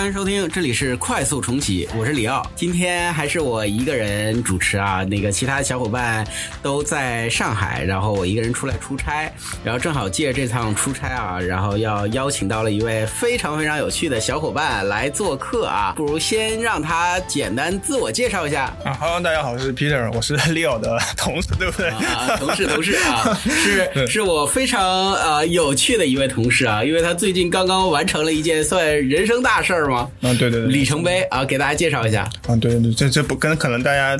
[0.00, 2.42] 欢迎收听，这里是快速重启，我是李奥。
[2.56, 6.26] 今天还是我一个人主持啊，那个其他小伙伴
[6.62, 9.30] 都在上海，然后我一个人出来出差，
[9.62, 18.96] 然后正好借这趟出差啊，然后要邀请到了一位非常非常有趣的小伙伴来做客啊，不如先让他简单自我介绍一下啊。
[18.98, 21.90] Hello，大家好，我是 Peter，我是 Leo 的同事，对不对？
[21.90, 30.08] 啊， 同事，同事啊，是是我非常呃有趣的一位同事啊，因为他最近刚刚完成了一件算人生大事儿吗？
[30.22, 32.22] 嗯，对对对，里程碑啊，给大家介绍一下。
[32.46, 34.18] 啊，对对对，这这不跟可能大家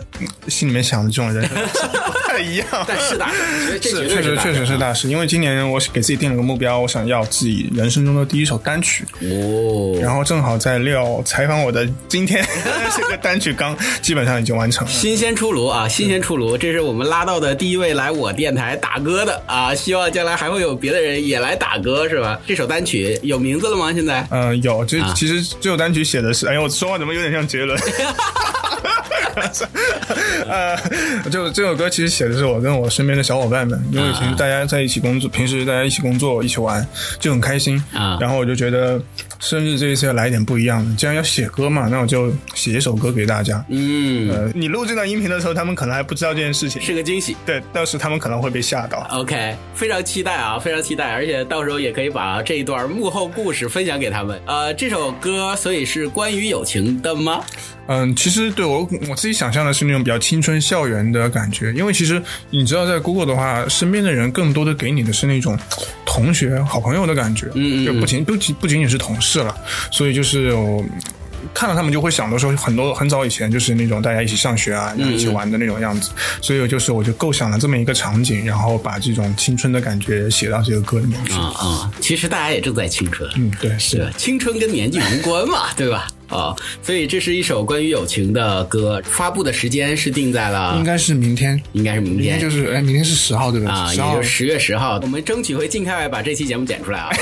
[0.48, 5.08] 心里面想的这种人 不太一样，但是大事，是确实确实是大事。
[5.08, 9.98] 因为今年我给自己定了个目标，我想要自己人生中的第一首单曲哦。
[10.00, 12.44] 然后正好在料采访我的今天，
[12.96, 16.56] 这个单曲刚基本上已经完成了，新鲜出炉啊，新鲜出炉。
[16.56, 22.40] 这是我们拉到的第一位来我电台打歌的啊，希望将来还会有别的人也来打歌，是吧？
[22.46, 23.92] 这首单曲有名字了吗？
[23.92, 24.26] 现在？
[24.30, 24.84] 嗯，有。
[24.84, 27.78] 这其实这首单曲写的是，哎呀，我说话怎么有点像杰伦？
[30.48, 30.76] 呃，
[31.30, 36.84] 就这首歌其实写的是我跟我身边的小伙伴们，因为平时大家在一起工作，平时大家一起工作、一起玩，
[37.20, 38.18] 就很开心啊。
[38.20, 39.00] 然后我就觉得
[39.40, 43.64] 生日这一次要来点不一样的，既然要写歌嘛，那我就写一首歌给大家。
[43.68, 47.34] 嗯，呃，你录这段音频的时候，他们可能还不知道这件事情，是个惊喜。
[47.46, 49.06] 对，到时他们可能会被吓到。
[49.10, 54.38] OK，非常期待啊，非常期待，而且到时候也可以把这一段幕后故事分享给他们。
[54.46, 57.42] 呃，这首歌所以是关于友情的吗？
[57.86, 65.58] 嗯，其实对我我自己想象的是那种比较青春校园的感觉，因为其实你知道，在 Google 的话，身边的人更多的给你的是那种
[66.12, 69.56] 同学、好朋友的感觉，嗯嗯，就不仅不仅不仅仅是同事了，
[69.92, 70.84] 所以就是我
[71.54, 76.10] 看到他们就会想到说，很多很早以前就是那种大家一起上学啊，然后一起玩的那种样子，
[76.42, 81.32] 所以就是我就构想了这么一个场景，然后把这种青春的感觉写到这个歌里面去。
[81.34, 84.12] 啊啊，其实大家也正在青春，嗯，对，是。
[84.18, 86.08] 青春跟年纪无关嘛，对吧？
[86.30, 93.72] 啊，所以这是一首关于友情的歌，发布的时间是定在了，应该是明天，应该是明天，就是哎，明天是十号对吧？
[93.72, 97.12] 啊，也就十月十号，我们争取会尽快把这期节目剪出来啊，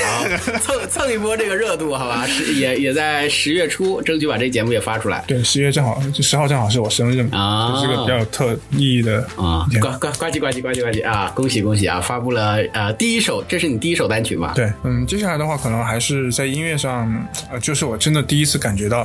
[0.61, 2.25] 蹭蹭一波这个热度，好吧？
[2.29, 5.23] 是也也在十月初，争取把这节目也发出来。
[5.27, 11.31] 对，十月正好，十号正好是我生日啊，是个比较有特意义的啊，呱呱呱唧呱唧呱唧呱唧啊！
[11.33, 11.99] 恭喜恭喜啊！
[11.99, 14.53] 发布了呃第一首，这是你第一首单曲吗？
[14.55, 17.11] 对，嗯，接下来的话可能还是在音乐上，
[17.51, 18.98] 呃，就是我真的第一次感觉到。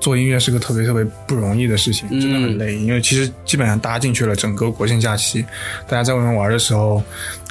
[0.00, 2.74] 做音乐是个特别特别不容易的事情，真的很累。
[2.74, 5.44] 因为其实基本上搭进去了整个国庆假期，
[5.86, 7.02] 大家在外面玩的时候，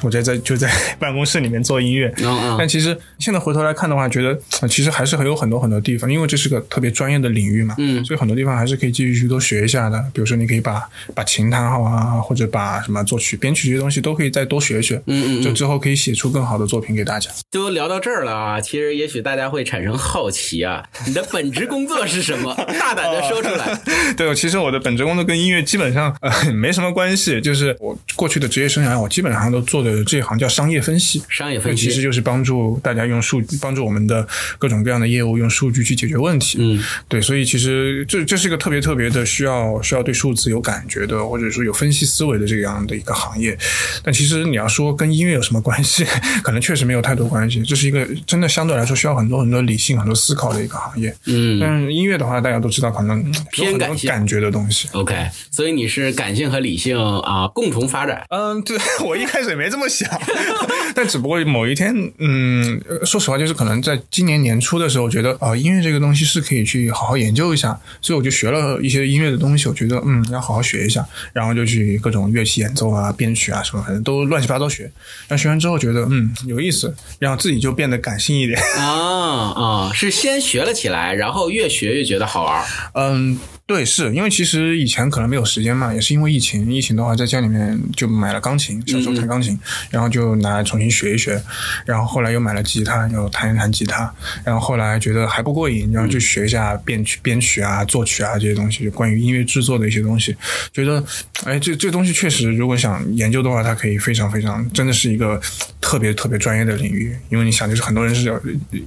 [0.03, 2.13] 我在在就在办公室里面做音乐。
[2.57, 4.37] 但其实现在回头来看的话，觉得
[4.67, 7.75] 其实还是很有很多很多地方，因为这是个特别专业的领域嘛。
[7.77, 9.99] 嗯，所以很多地方还是可以继续去多学一下的。
[10.13, 15.01] 比如说，你可以把把琴弹好啊，或者把什么作曲、编曲这些东西都可以再多学学。
[15.07, 17.31] 嗯嗯，就之后可以写出更好的作品给大家。
[17.49, 22.27] 都聊到这儿了啊，其实也许大家会产生好奇啊，你的本职工作是？
[22.27, 22.53] 什么？
[22.77, 23.79] 大胆的说出来。
[24.17, 27.39] 对，其实我的本职工作跟音乐基本上呃没什么关系。
[27.39, 31.23] 就是我过去的职业生涯，我基本上都做的这一行叫商业分析。
[31.29, 34.27] 商业分析其实就是帮助大家用数，帮助我们的
[34.57, 36.57] 各种各样的业务用数据去解决问题。
[36.59, 43.57] 嗯，对，所以其实这这是一个特别特别的需要需要对数字有感觉的，或者说有分析思维的这样的一个行业。
[44.03, 46.05] 但其实你要说跟音乐有什么关系，
[46.43, 47.61] 可能确实没有太多关系。
[47.63, 51.13] 这是一个真的相对来说需要很多很多理性、很多思考的一个行业。
[51.25, 54.87] 嗯，但是音乐的话，大家都知道，可能偏感性、感觉的东西。
[54.93, 55.15] OK，
[55.51, 58.23] 所以你是感性和理性啊共同发展。
[58.29, 60.09] 嗯，对 我一开始也没这么想，
[60.95, 69.67] 但只不过某一天，嗯，说实话，就是可能在今年年初的时候，觉得啊，音乐这个东西是可以去好好研究一下，所以我就学了一些音乐的东西。
[69.67, 74.83] 我觉得，嗯，要好好学一下，然后就去各种乐器演奏啊、编曲啊什么，反正都乱七八糟学。
[75.27, 78.57] 然后学完之后，觉得嗯有意思，然后自己就变得感性一点。
[78.77, 82.65] 啊啊，是先学了起来，然后越学越觉得好玩。
[82.93, 83.37] 嗯。
[83.67, 86.71] 对，是因为其实以前可能没有时间嘛，也是因为疫情。
[86.71, 91.43] 疫情的话，在家里面就买了钢琴，小时候弹钢琴，然后就拿来重新学一学。
[91.85, 94.09] 然后后来又买了吉他，又弹一弹吉他。
[94.45, 100.33] 然后后来觉得还不过瘾，然后就学一下编曲、编曲啊、作曲啊这些东西，就关于音乐制作的一些东西。
[100.71, 101.03] 觉得，
[101.43, 105.41] 哎，这这东西确实，如果想研究的话，它可以非常非常，真的是一个
[105.81, 107.13] 特别特别专业的领域。
[107.27, 108.33] 因为你想，就是很多人是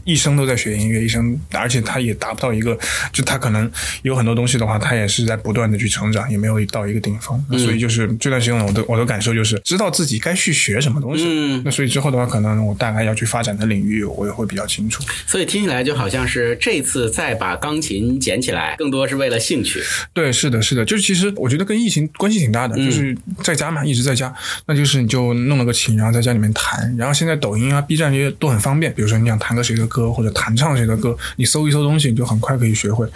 [0.04, 2.78] 一生都在学音乐，一生，而且他也达不到一个，
[3.12, 4.69] 就他可能有很多东西的话。
[4.78, 11.24] 他也是在不断的去成长，也没有到一个顶峰，所以就是这段时间我的我的感受就是知道自己该去学什么东西。
[11.26, 15.02] 嗯，那所以之后的话，可能我大概要去发展的领域，我也会比较清楚。
[15.26, 19.80] 所以听起来就好像是这次再把钢琴捡起来，更多是为了兴趣。
[20.12, 24.34] 对，是的，是的，就是其实我觉得跟疫情关系挺大的，就是在家嘛，一直在家，
[24.66, 33.06] 那就是你就弄了个琴，然后在家里面弹，然后现在抖音啊、B 站这些都很方便，比如说你想弹个谁的歌或者弹唱谁的歌，你搜一搜东西，你就很快可以学会。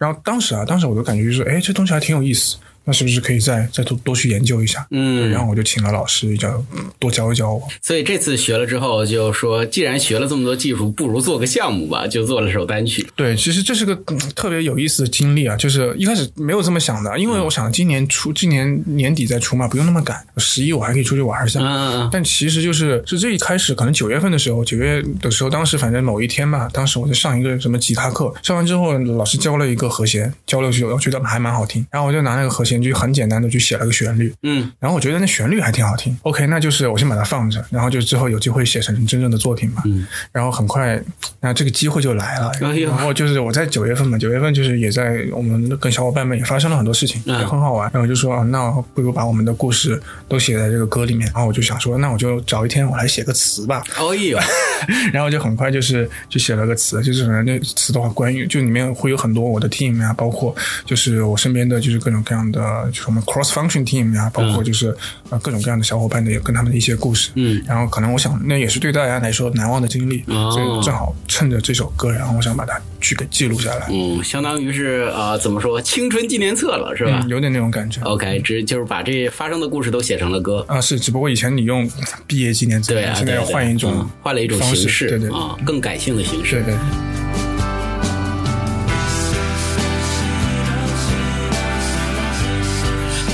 [0.00, 2.56] 然后当时啊，当时我都感觉就是，哎，这东西还挺有意思。
[2.84, 4.86] 那是不是可以再再多多去研究一下？
[4.90, 6.62] 嗯，然后我就请了老师，教
[6.98, 7.62] 多教一教我。
[7.82, 13.06] 所以这次学了之后，就说既然学了这么多技术，不如做个项目吧， 就做了首单曲。
[13.14, 21.60] 对，其实这是个、嗯特别有意思的经历啊，就是一开始没有这么想的，因为我想今年出，今年年底再出嘛，不用那么赶，十一我还可以出去玩一下。
[21.60, 41.02] 嗯嗯嗯，但其实就是是这一开始，可能九月份的时候，九月的时候，当时反正某一天吧，当时我在上一个什么吉他课，上完之后老师教了一个和弦，教了我觉得还蛮好听，然后我就拿那个和弦就很简单的去写了个旋律，嗯，然后我觉得那旋律还挺好听，OK，那就是我先把它放着，然后就之后有机会写成真正的作品嘛，嗯，然后很快，
[41.40, 54.38] 那这个机会就来了，哎然后就是我在九月份嘛，九月份就是也在我们跟小伙伴们也发生了很多事情，嗯也很好玩，然后就说啊，那不如把我们的故事都写在这个歌里面，然后我就想说，那我就找一天我来写个词吧，哦呦，
[55.12, 62.59] 然后就很快就是就写了个词，就是反正那词的话，关于就里面会有很多我的 team 啊、包括就是我身边的就是各种各样的，
[62.90, 64.94] 就是我们 cross function team 啊、包括就是、
[65.30, 67.30] 呃各种各样的小伙伴的，也跟他们的一些故事。
[67.34, 78.00] 嗯，然后可能我想那也是对大家来说难忘的经历，哦所以正好趁着这首歌，然后我想把它去给记录下来，嗯，相当于是呃，怎么说，青春纪念册了，是吧嗯，有点那种感觉。
[78.02, 80.64] ？OK，只就是把这发生的故事都写成了歌。
[80.68, 81.88] 啊，是，只不过以前你用
[82.26, 86.62] 毕业纪念册，对啊，现在要换一种、嗯换了一种方式形式，对对啊，更感性的形式。
[86.62, 87.09] 对对。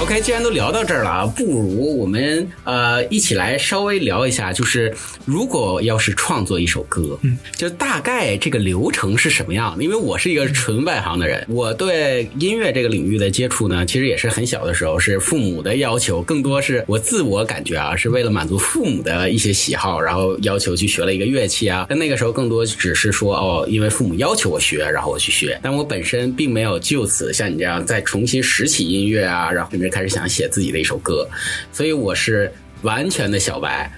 [0.07, 4.95] OK，既然都聊到这儿了啊，不如我们呃一起来稍微聊一下，就是
[5.25, 9.83] 如果要是创作一首歌，嗯，就大概这个流程是什么样的？
[9.83, 21.85] 因为我是一个纯外行的人，我对音乐这个领域的接触呢，其实也是很小的时候是父母的要求，更多是我自我感觉啊，是为了满足父母的一些喜好，然后要求去学了一个乐器啊。
[21.89, 31.27] 但那个时候更多只是说哦，因为父母要求我学，然后我去学，但我本身并没有就此像你这样再重新拾起音乐啊，然后甚至开始想写自己的一首歌，
[31.73, 32.53] 所以我是
[32.83, 33.91] 完全的小白。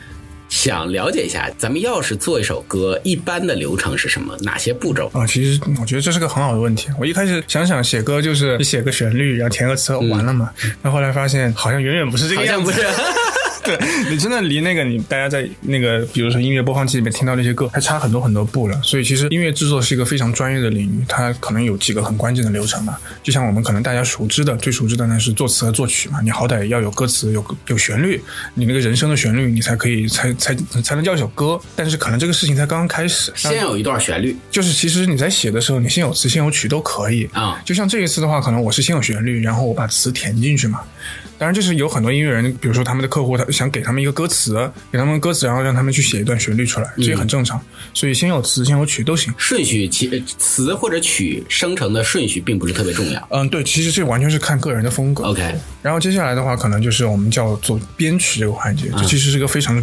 [0.48, 4.36] 想了解一下，咱们要是做一首歌，一般的流程是什么？
[4.42, 5.10] 哪些步骤？
[5.12, 6.88] 啊，其实我觉得这是个很好的问题。
[7.00, 10.50] 我一开始想想写歌就是你写个旋律，然后填个词完了嘛。
[10.82, 12.70] 那、后来发现好像远远不是这个样子。
[12.70, 13.02] 好像不是。
[13.76, 13.78] 对
[14.08, 18.80] 你真的离那个你大家在那个比如说音乐播放器里面听到那些歌还差很多很多步了。
[18.82, 22.96] 所以其实音乐制作是一个非常专业的领域，它可能有几个很关键的流程嘛。
[23.22, 28.18] 就像我们可能大家熟知的最熟知的呢是作词和作曲嘛，你好歹要有歌词有有旋律，
[28.54, 31.60] 你那个人声的旋律你才可以才才才能叫一首歌。
[31.76, 40.80] 但是可能这个事情才刚刚开始，先有一段旋律就是其实你在写的时候，你先有词先有曲都可以啊就像这一次的话，可能我是先有旋律，然后我把词填进去嘛。
[41.38, 47.60] 当然，就是有很多音乐人，比如说他们的客户，他想给他们一个歌词，给他们歌词，然后让他们去写一段旋律出来，这也很正常。
[47.94, 49.32] 所以先有词，先有曲都行。
[49.38, 53.28] 顺序，其呃词或者曲生成的顺序并不是特别重要。
[53.30, 55.24] 嗯，对，其实这完全是看个人的风格。
[55.24, 59.80] OK，然后接下来的话，可能就是我们叫做编曲这个环节，这其实是个非常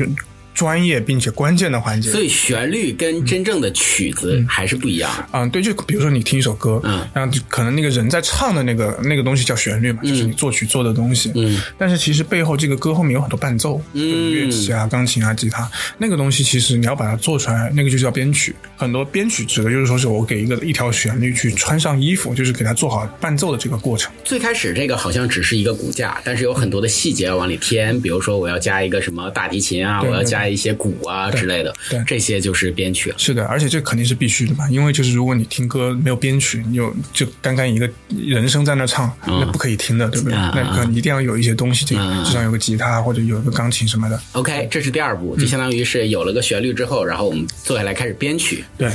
[0.55, 2.09] 专业并且关键的环节。
[2.09, 5.27] 所以旋律跟真正的曲子还是不一样的。
[5.33, 18.55] 嗯，对，就比如说你听一首歌，嗯，然后就可能那个人在唱的那个那个东西叫旋律嘛，就是你作曲做的东西，嗯，但是其实背后这个歌后面有很多伴奏，嗯，乐器啊、钢琴啊、吉他，那个东西其实你要把它做出来，那个就叫编曲。
[18.77, 24.11] 很多编曲指的就是说是我给一个一条旋律去穿上衣服，就是给它做好伴奏的这个过程。
[24.23, 33.15] 最开始这个好像只是一个骨架，但是有很多的细节要往里添，比如说我要加一个什么大提琴啊，我要加一些鼓啊之类的，对这些就是编曲了。
[33.17, 40.37] 是的，而且这肯定是必须的嘛，因为就是如果你听歌没有编曲，你有就单单一个人声在那唱，那不可以听的，对不对？
[40.37, 44.19] 嗯那可能一定要有一些东西，这嗯至少有个吉他或者有一个钢琴什么的。
[44.33, 48.63] OK，这是第二步，就相当于是有了个旋律之后，然后我们坐下来开始编曲。
[48.77, 48.91] 对，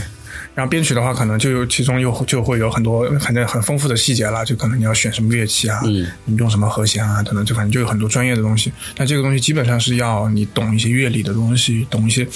[0.54, 8.72] 然后编曲的话，可能就有其中又就会有很多反正很丰富的细节啦，就可能你要选什么乐器啊，嗯，你用什么和弦啊等等，就反正就有很多专业的东西。
[8.96, 12.26] 那这个东西基本上是要你懂一些乐理的东西，懂一些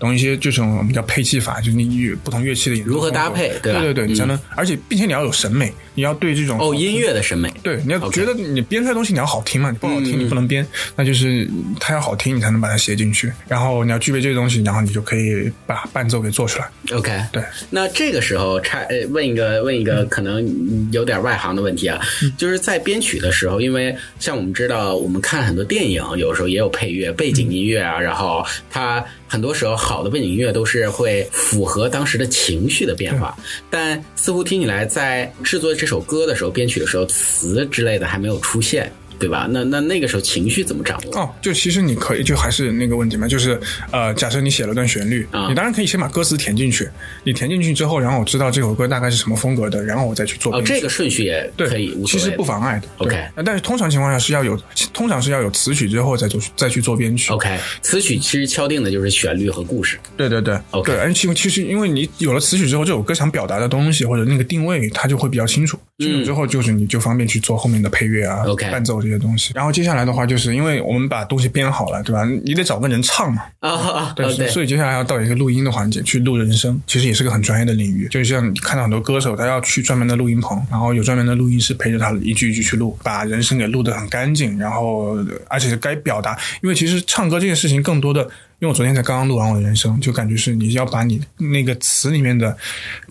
[0.00, 3.80] 懂一些这种我们叫配器法，就是你与不同乐器的演奏如何搭配对吧？
[3.80, 7.52] 对对对，你才能，而且并且你要有审美，你要对这种哦，音乐的审美。
[7.62, 10.66] 对，你要觉得你编出来东西你要好听嘛，你不好听嗯你不能编，
[10.96, 16.68] 那就是它要好听你才能把它写进去，然后你要具备这些东西，然后你就可以把伴奏给做出来。
[16.96, 22.00] OK，对，那这个时候差呃问一个问一个可能有点外行的问题啊，
[22.38, 33.32] 就是在编曲的时候，因为像我们知道，我们看很多电影，有时候也有配乐、背景音乐啊，然后它很多时候好的背景音乐都是会符合当时的情绪的变化，
[33.70, 38.92] 但似乎听起来在制作这首歌的时候、编曲的时候，词之类的还没有出现。
[39.20, 39.46] 对吧？
[39.50, 41.20] 那那那个时候情绪怎么掌握？
[41.20, 43.60] 哦，就其实你可以，就还是那个问题嘛，就是
[43.92, 46.88] 呃，假设你写了段旋律，啊你当然可以先把歌词填进去，
[47.22, 52.30] 你填进去之后，然后我知道这首歌大概是什么风格的，然后我再去做哦，这个顺序也对，可以，其实。
[52.40, 52.88] 不妨碍的。
[52.98, 54.58] OK 但是通常情况下是要有，
[54.94, 57.30] 通常是要有词曲之后再做再去做编曲。
[57.32, 59.98] OK，词曲其实敲定的就是旋律和故事。
[60.16, 65.78] 对对对 OK 对，而且其实因为你有了词曲之后，这首歌想表达的东西或者那个定位，它就会比较清楚。
[66.00, 69.52] 清楚之后，就是你就方便去做后面的配乐啊、嗯 OK 伴奏这些东西。
[69.54, 72.24] 然后接下来的话，就是因为我们把东西编好了，对吧？
[72.44, 73.42] 你得找个人唱嘛。
[73.60, 78.08] 啊啊，对，所以接下来要到一个录音的环节，去录人声，其实也是个很专业的领域。
[78.08, 88.28] 就像你看到很多歌手，他要去专门的录音棚，然后有专门的录音师陪着他一句一句去录，把人声给录得很干净，然后而且该表达，因为其实唱歌这件事情更多的。
[88.60, 92.54] 因为我昨天才刚刚录完我的人声，就感觉是你要把你那个词里面的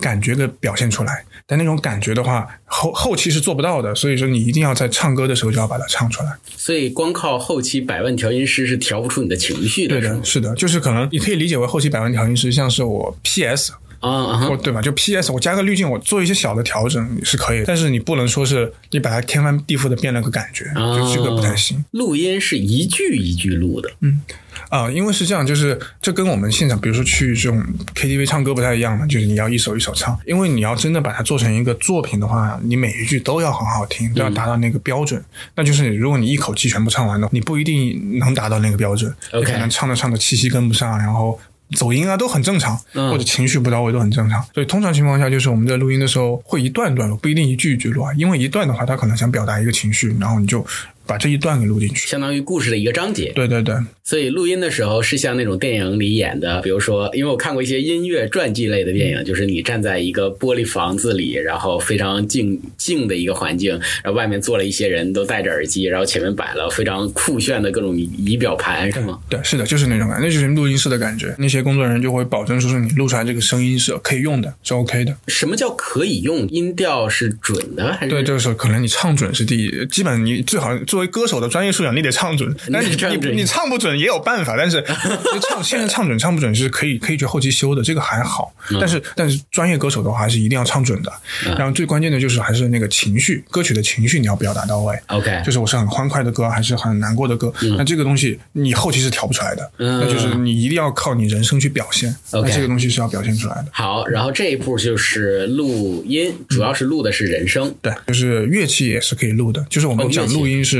[0.00, 6.32] 感觉给表现出来，但那种感觉的话，后后期是做不到的，所以说你一定要在唱歌的时候就要把它唱出来。
[6.56, 10.24] 所以光靠后期百万调音师是调不出你的情绪的，对的？
[10.24, 14.82] 是的，就是可能你可以理解为后期百万调音师，像是我 PS 啊对吧？
[14.82, 24.20] 就 PS，我加个滤镜，我做一些小的调整是可以，但是你不能说是你把它天翻地覆的变了个感觉，哦就这个不太行录音是一句一句录的，嗯
[24.68, 27.62] 啊、因为是这样，就是这跟我们现场，比如说去这种
[27.94, 35.22] KTV 唱歌不太一样嘛，就是你要一首一首唱，因为你要真的把它做成一个作品的话，你每一句都要很好听，都要达到那个标准。
[35.56, 41.38] 那就是如果你一口气全部唱完的，你不一定能达到那个标准你可能唱着唱着气息跟不上，然后。
[41.76, 43.10] 走音啊都很正常，嗯。
[43.10, 50.64] 或者情绪不到位都很正常，所以通常情况下就是我们在录音的时候会一段段录，不一定一句一句录啊，因为一段的话他可能想表达一个情绪，然后你就
[51.06, 52.08] 把这一段给录进去。
[52.08, 53.32] 相当于故事的一个章节。
[53.34, 69.18] 对对对，所以录音的时候是像那种电影里演的，比如说，因为我看过一些音乐传记类的电影，就是你站在一个玻璃房子里，然后非常静静的一个环境，然后外面坐了一些人都戴着耳机，然后前面摆了非常酷炫的各种仪表盘，是吗？
[69.28, 71.34] 对，是的，就是那种感觉，那就是录音室的感觉。
[71.38, 75.16] 那些工作人员就会保证说是你录出来这个声音是可以用的，是 OK 的。
[75.28, 76.46] 什么叫可以用？
[76.48, 78.10] 音调是准的还是？
[78.10, 82.54] 对，这个时候可能你唱准是第一，基本你最好作为歌手的专业素养，你得唱准。
[82.70, 88.52] 但你你你唱不准也有办法，但是就 唱现在唱准唱不准是可以可以去后期修的，这个还好。
[88.78, 91.10] 但是但是专业歌手的话还是一定要唱准的。
[91.56, 94.94] 然后最关键的就是还是那个情绪，歌曲的情绪你要表达到位。
[95.06, 103.68] OK，就是我是很欢快的歌，还是很难过的歌，那这个东西你后期是调不出来的，嗯那就是你一定要靠你人声去表现，OK 那这个东西是要表现出来的。
[103.72, 107.74] 好，然后这一步就是录音，主要是录的是人声。
[107.80, 110.79] 对，就是乐器也是可以录的，就是我们讲录音是，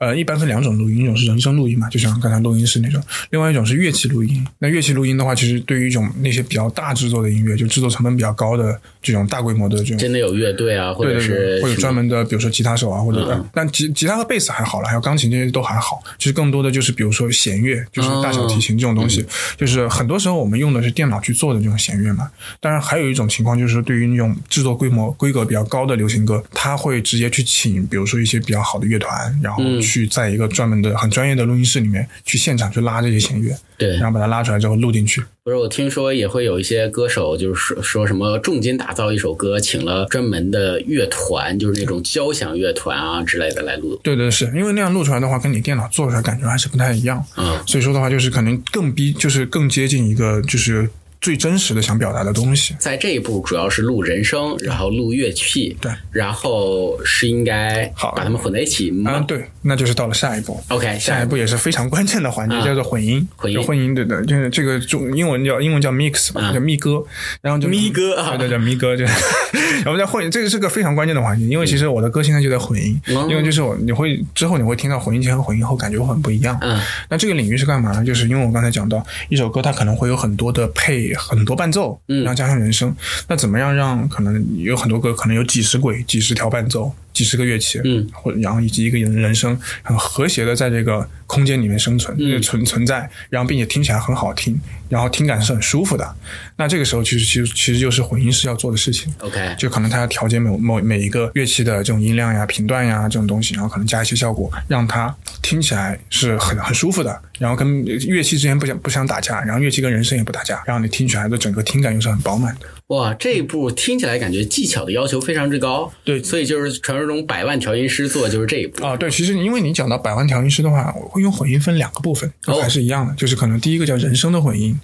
[0.00, 4.42] 呃，一般分两种录音，一种是人声录音嘛，就像刚才录音室那种；，另外一种是乐器录音。
[4.58, 16.02] 那乐器录音的话，其实对于一种那些比较大制作的音乐，就制作成本比较高的这种大规模的这种真的有乐队啊，或者是对，或者专门的，比如说吉他手啊，或者、嗯但吉吉他和贝斯还好了，还有钢琴这些都还好。
[16.18, 19.26] 其实更多的就是比如说弦乐，就是大小提琴这种东嗯西，
[19.58, 22.30] 就是很多时候我们用的是电脑去做的这种弦乐嘛。
[22.58, 35.20] 当然还有一种情况就是对于那种制作规模规格比较高的流行歌，他会直接去请，比如说一些比较好的乐团，然后嗯去在一个专门的很专业的录音室里面去现场去拉这些弦乐，对然后把它拉出来之后录进去。
[35.42, 43.98] 不是，我听说也会有一些歌手，就是说说什么重金打造一首歌，请了专门的乐团，就是那种交响乐团啊之类的来录。
[44.04, 47.24] 对对是因为那样录出来的话，跟你电脑做出来感觉还是不太一样。
[47.36, 50.88] 嗯，所以说的话，就是可能更逼，就是更接近一个就是
[51.20, 52.74] 最真实的想表达的东西。
[52.78, 59.12] 在这一步主要是录人声，然后录乐器，对，然后是应该好把它们混在一起吗？
[59.14, 60.62] 嗯，对，那就是到了下一步。
[60.68, 63.26] OK，下一步也是非常关键的环节，啊叫做混音。
[63.36, 67.04] 混音混音对的，就是这个中英文叫英文叫 mix 吧，啊叫咪歌，
[67.42, 76.58] 然后就咪歌啊对对对，咪歌就，然后在混，这个是个非常关键的环节，因为其实我的歌现在就在混音，嗯因为就是我你会之后你会听到混音前和混音后感觉会很不一样。
[76.62, 78.04] 嗯那这个领域是干嘛呢？
[78.04, 82.94] 就是因为我刚才讲到，一首歌它可能会有很多的配，很多伴奏，嗯然后加上人声。
[83.28, 96.16] 那怎么样让可能有很多歌可能有几十轨、几十条伴奏、几十个乐器，嗯，或然后以及一个人人声很和谐的在这个空间里面生存、嗯存存在，然后并且听起来很好听，然后听感是很舒服的。
[96.56, 99.12] 那这个时候其实其实其实就是混音师要做的事情。
[99.18, 112.66] ，OK，就可能他要调节某某每一个乐器的这种音量呀、频段呀这种东西，然后可能加一些效果，让它听起来是很很舒服的，然后跟乐器之间不想不想打架，然后乐器跟人声也不打架，然后你听起来的整个听感又是很饱满的。
[112.90, 115.92] 哇，这一步听起来感觉技巧的要求非常之高。
[116.02, 118.84] 对所以就是传说中百万调音师做的就是这一步。
[118.84, 124.76] 啊，对，其实因为你讲到百万调音师的话，我会用混音分两个部分，哦还是一样的，就是可能第一个叫人声的混音，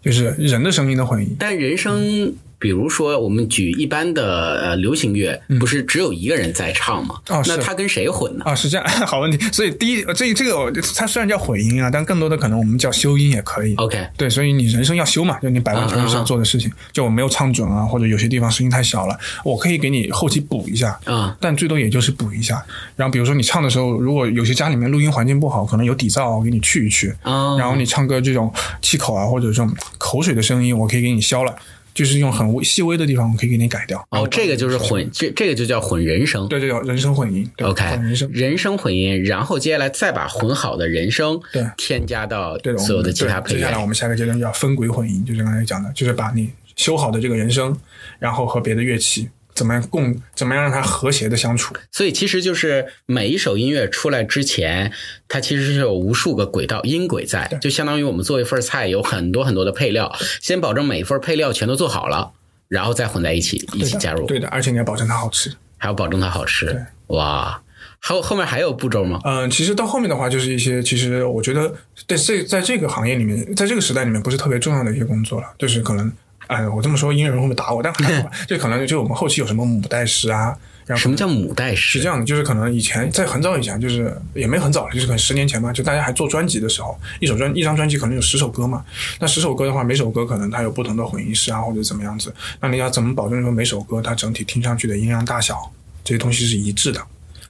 [0.00, 1.34] 就是人的声音的混音。
[1.36, 7.14] 但人声比如说我们举一般的呃流行乐，不是只有一个人在唱吗？
[7.28, 8.44] 嗯哦那他跟谁混呢？
[8.44, 9.38] 啊，是这样， 好问题。
[9.52, 13.74] 所以第一，这这个我它虽然叫混音啊，但更多的可能我们叫修音也可以。
[13.76, 22.60] OK，对，所以你人声要修嘛，就你百分之嗯嗯嗯要做的事情，就我没有唱准啊，或者有些地方声音太小了，我可以给你后期补一下，啊但最多也就是补一下。
[22.96, 27.14] 然后比如说你唱的时候，如果有些家里面录音环境不好，可能有底噪，我给你去一去。
[27.22, 31.54] 啊然后你唱歌这种气口啊，或者这种口水的声音，我可以给你消了，
[31.98, 34.06] 就是用很微细微的地方，我可以给你改掉。
[34.12, 36.46] 哦，这个就是混，这这个就叫混人声。
[36.46, 37.50] 对，对对人声混音。
[37.56, 38.30] 对 OK，混人声。
[38.32, 43.58] 人声混音，然后接下来再把混好的人声对添加到对，所有的其他配乐。
[43.58, 47.76] 接下来我们下个阶段叫分轨混音，就是刚才讲的，就是把你修好的这个人声，
[48.20, 49.28] 然后和别的乐器
[49.58, 51.74] 怎么样共，怎么样让它和谐的相处。
[51.90, 54.92] 所以其实就是每一首音乐出来之前，
[55.26, 62.32] 它其实是有无数个轨道音轨在，就相当于我们做一份菜有很多很多的配料，先保证每一份配料全都做好了，
[62.68, 65.52] 然后再混在一起一起加入，对的，而且你要保证它好吃。
[65.80, 66.86] 还要保证它好吃。
[67.06, 67.62] 哇，
[68.00, 69.20] 还有后面还有步骤吗？
[69.24, 71.72] 嗯、其实到后面的话，就是一些其实我觉得
[72.08, 76.12] 在这在这个行业里面，在这个时代里面不是特别重要的一些工作了，就是可能，
[76.48, 77.82] 哎，我这么说音乐人会不会打我？
[77.82, 81.98] 但还好吧， 就可能就我们后期有什么母带师啊，然后什么叫母带师？
[81.98, 88.84] 是这样的，就是可能以前在很早以前，就是也没很早了，就是可能十年前吧，就大家还做专辑的时候，一首专一张专辑可能有十首歌嘛。
[89.20, 92.34] 那十首歌的话，每首歌可能它有不同的混音师啊，或者怎么样子。
[92.60, 95.70] 那你要怎么保证说每首歌它整体听上去的音量大小
[96.02, 97.00] 这些东西是一致的？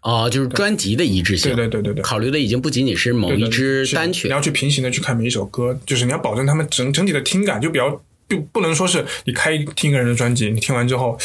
[0.03, 1.55] 哦，就是专辑的一致性。
[1.55, 2.03] 对对对对对。
[2.03, 11.19] 考虑的已经不仅仅是某一支单曲你要去平行的去看每一首歌，就是你要保证他们整整体的听感，就比较不不能说是你开听一个人的专辑，你听完之后，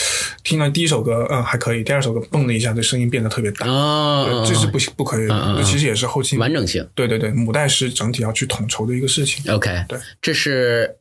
[0.44, 5.62] 听完第一首歌，嗯还可以，第二首歌蹦的一下，这声音变得特别大，哦，这是不不可以的。
[5.64, 6.88] 其实也是后期完整性。
[6.96, 9.54] 对对对，母带是整体要去统筹的一个事情。
[9.54, 10.96] OK，对，这是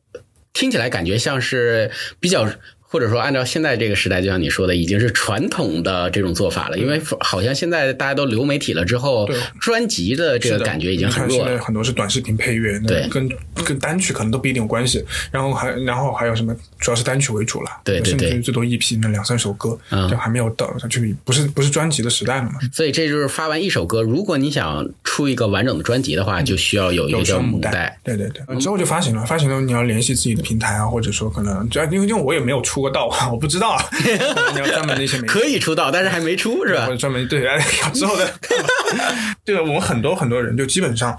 [0.51, 2.47] 听起来感觉像是比较。
[2.93, 6.77] 或者说，按照现在这个时代，就像你说的，已经是传统的这种做法了。
[6.77, 9.27] 因为好像现在大家都流媒体了之后，
[9.59, 11.63] 专辑的这个感觉已经很弱了现在。
[11.63, 13.27] 很多是短视频配乐，对跟
[13.65, 15.03] 跟单曲可能都不一定有关系。
[15.31, 22.59] 然后还然后还有什么，主要是单曲为主了，对对对甚至于最多一批那两三首歌，嗯就还没有到，就不是不是专辑的时代了嘛。
[22.71, 29.25] 所以这就是发完一首歌，如果你想出一个完整的专辑的话，就需要有一个叫母母带。，对对对，之后就发行了。
[29.25, 33.83] 发行了，你要联系自己的平台啊，或者说可能，主要因为因为我也没有出过道， 我不知道啊。
[34.53, 36.91] 你要专门的一些媒体可以出道，但是还没出是吧或？
[36.91, 37.57] 者专门对， 哎，
[37.93, 39.35] 之后再看吧。
[39.43, 41.17] 对，我们很多很多人就基本上。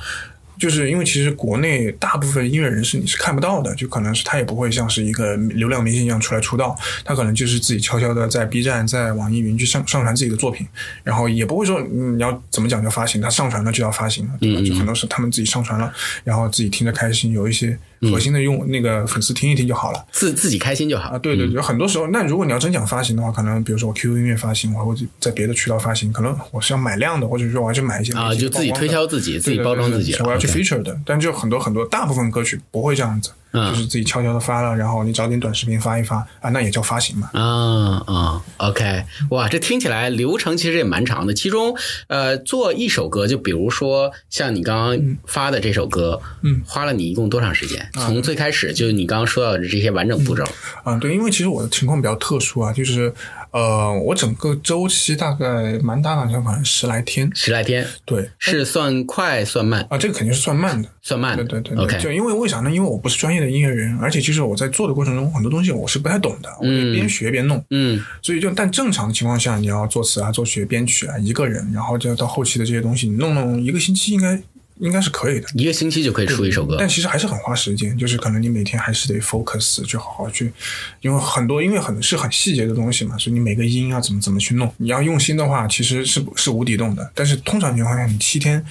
[0.56, 10.64] 就是因为其实国内大部分音乐人士你是看不到的，就可能是他也不会像是一个流量明星一样出来出道，他可能就是自己悄悄的在 B 站、在网易云去上上传自己的作品，
[11.02, 14.62] 然后也不会说嗯你要怎么讲就发行，他上传了就要发行了，对吧？
[14.64, 17.76] 就很多是他们自己上传了，然后自己听着开心，有一些
[18.10, 20.06] 核心的用那个粉丝听一听就好了。
[20.12, 21.10] 自自己开心就好。
[21.10, 21.18] 啊，。
[21.18, 37.30] 对对对，很多时候，那如果你要真讲发行的话，可能比如说我 QQ 音乐发行，我或者在别的渠道发行，可能我是要买量的，或者说我要去买一些啊，就自己推销自己，自己包装自己我要去 feature 的，但就很多很多大部分歌曲不会这样子，嗯就是自己悄悄的发了，然后你找点短视频发一发啊，那也叫发行嘛。
[37.32, 41.32] 啊啊，OK，哇，这听起来流程其实也蛮长的。
[41.32, 41.74] 其中，
[42.08, 47.88] 呃，做一首歌，就比如说像你刚刚发的这首歌，嗯，花了你一共多长时间？
[47.94, 50.44] 从最开始就你刚刚说到的这些完整步骤，
[50.82, 53.14] 啊，对，因为其实我的情况比较特殊啊，就是
[53.54, 58.28] 呃，我整个周期大概蛮大的，可能十来天，十来天，对。
[58.36, 59.86] 是算快算慢？
[59.88, 61.44] 啊，这个肯定是算慢的，算慢的。
[61.44, 62.70] 对对对对 OK 就因为为啥呢？
[62.70, 67.64] 因为我不是专业的音乐人，而且其实我在做的过程中，很多东西我是不太懂的，我得边学边弄。
[67.70, 74.42] 嗯所以就但正常的情况下，你要作词啊、作曲、编曲啊，一个人，然后就到后期的这些东西，你弄弄一个星期应该
[74.78, 75.48] 应该是可以的。
[75.54, 76.88] 一个星期就可以出一首歌但。
[76.88, 80.52] 其实还是很花时间，就是可能你每天还是得 focus，去好好去，
[81.00, 87.10] 因为很多音乐很是很细节的东西嘛，所以你每个音要怎么怎么去弄，你要用心的话，其实是是无底洞的。
[87.14, 88.64] 但是通常情况下，你七天。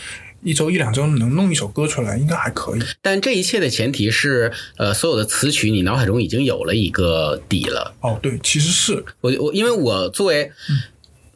[0.46, 2.82] 一周一两周能弄一首歌出来，应该还可以。
[3.02, 7.96] 但这一切的前提是，呃，所有的词曲你脑海中已经有了一个底了。
[8.02, 10.52] 哦，对，其实是我我因为我作为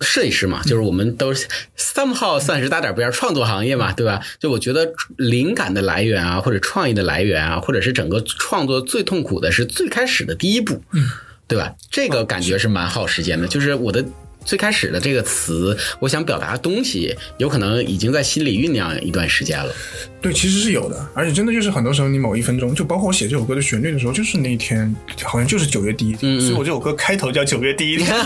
[0.01, 4.21] 设计师嘛，就是我们都是 somehow 算是搭点边儿，创作行业嘛，对吧？
[4.39, 11.09] 就我觉得灵感的来源啊，或者创意的来源啊，或者是整个创作最痛苦的是最开始的第一步，嗯，
[11.47, 11.73] 对吧？
[11.89, 14.05] 这个感觉是蛮耗时间的，就是我的。
[14.47, 19.71] 最开始的这个词，我想表达的东西，有可能已经在心里酝酿一段时间了。
[20.21, 28.15] 对，其实是有的，而且真的就是很多时候，你某一分钟，就包括我写这首歌的旋律的时候，就是那一天，好像就是九月第一天，嗯所以我这首歌开头叫九月第一天。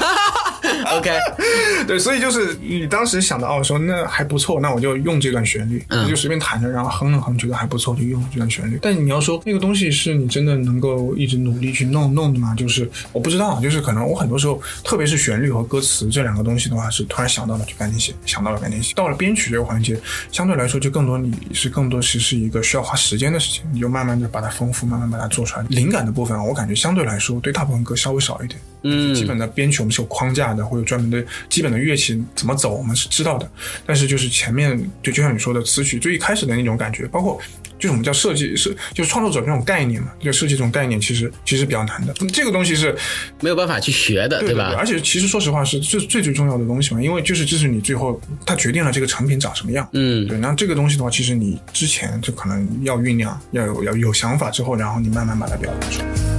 [0.94, 1.12] OK，
[1.88, 8.80] 对，所以就是你当时想到哦，说那还不错，那我就用这段旋律，嗯我就随便弹着，然后哼了哼，觉得还不错，就用这段旋律。
[8.82, 12.54] 但你要说那个东西是你真的能够一直努力去弄弄的吗？
[12.56, 18.94] 就是我不知道，就是可能我很多时候，特别是旋律和歌词这两个东西的话，是突然想到了就赶紧写，想到了赶紧写。
[18.94, 20.00] 到了编曲这个环节，
[20.32, 25.66] 相对来说就更多你是更多其实是一个需要花时间的事情，你就慢慢的把它丰富，慢慢把它做出来。
[25.70, 28.60] 灵感的部分，我感觉相对来说对大部分歌稍微少一点。
[28.84, 33.50] 嗯基本的编曲我们是有框架的，会有专门的基本的乐器怎么走，我们是知道的。
[33.86, 37.40] 但是就是前面就就像你说的词曲最一开始的那种感觉，包括
[37.78, 42.14] 就是我们叫设计是就是创作者这种概念嘛，就设计这种概念其实其实比较难的。
[42.32, 42.96] 这个东西是
[43.40, 44.74] 没有办法去学的，对吧？
[44.78, 49.88] 而且其实说实话是最最最重要的东西嘛，因为就是这是你最后它决定了这个成品长什么样。
[49.94, 56.31] 嗯对，那这个东西的话，其实你之前就可能要酝酿，要有要有想法之后，然后你慢慢把它表达出来。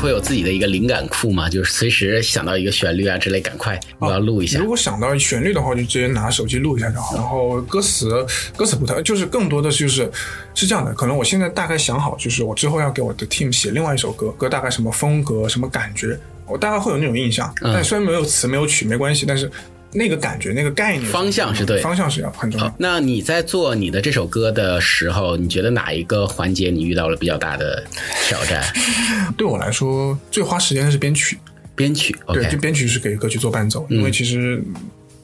[0.00, 1.48] 会有自己的一个灵感库吗？
[1.48, 4.66] 就是随时想到一个旋律啊之类，赶快我要录一下如。
[4.66, 7.14] 果想到旋律的话，就直接拿手机录一下就好。
[7.14, 10.10] 然后歌词，歌词不太，就是更多的就是
[10.54, 10.94] 是这样的。
[10.94, 17.52] 可能我现在大概想好，就是我之后要给我的 team 写另外一首歌，歌大概什么风格、什么感觉，我大概会有那种印象。
[17.60, 19.50] 嗯但虽然没有词、没有曲没关系，但是
[19.92, 22.74] 那个感觉、那个概念、方向是对方向是要很重要。
[22.78, 27.82] 那你在做你的这首歌的时候，你觉得哪一个环节你遇到了比较大的
[28.26, 28.62] 挑战？
[29.36, 31.38] 对我来说，最花时间的是编曲。
[31.74, 34.62] 编曲对，就编曲是给歌曲做伴奏，因为其实。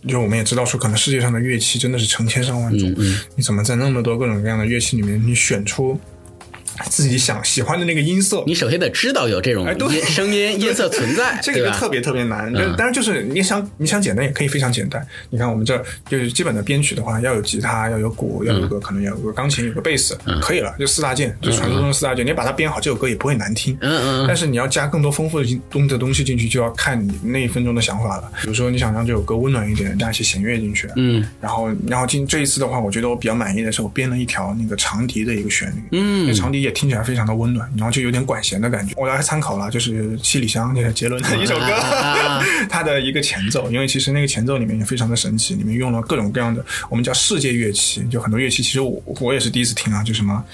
[0.07, 2.94] 就我们也知道说，可能世界上的乐器真的是成千上万种，
[3.35, 5.98] 你怎么在那么多各种各样的乐器里面，你选出
[6.91, 8.43] 自己想喜欢的那个音色？
[8.47, 9.67] 你首先得知道有这种
[10.07, 11.71] 声音音色存在，这个？
[11.71, 15.05] 就特别特别难，就当然就是你想你想简单也可以非常简单。
[15.31, 22.25] 你看我们这就是基本的编曲的话，要有吉他，要有鼓，要有个可能要有个钢琴，有个贝斯，可以了，就四大件，就传说中的四大件。
[22.27, 23.77] 你把它编好，这首歌也不会难听。
[23.81, 28.31] 嗯嗯但是你要加更多丰富的东的东西进去，就要看你那一分钟的想法了。
[28.43, 38.92] 比如说你想让这首歌温暖一点，加一些弦乐进去，嗯，然后然后今这一次的话，我觉得我比较满意的是我编了一条那个长笛的一个旋律，嗯那长笛也听起来非常的温暖，然后就有点管弦的感觉。
[38.96, 50.44] 我还参考了就是七里香那个杰伦的 一首歌，啊 它的一个前奏，因为其实那个前奏里面也非常的神奇，里面用了各种各样的我们叫世界乐器，就很多乐器，其实我我也是第一次听啊，就什么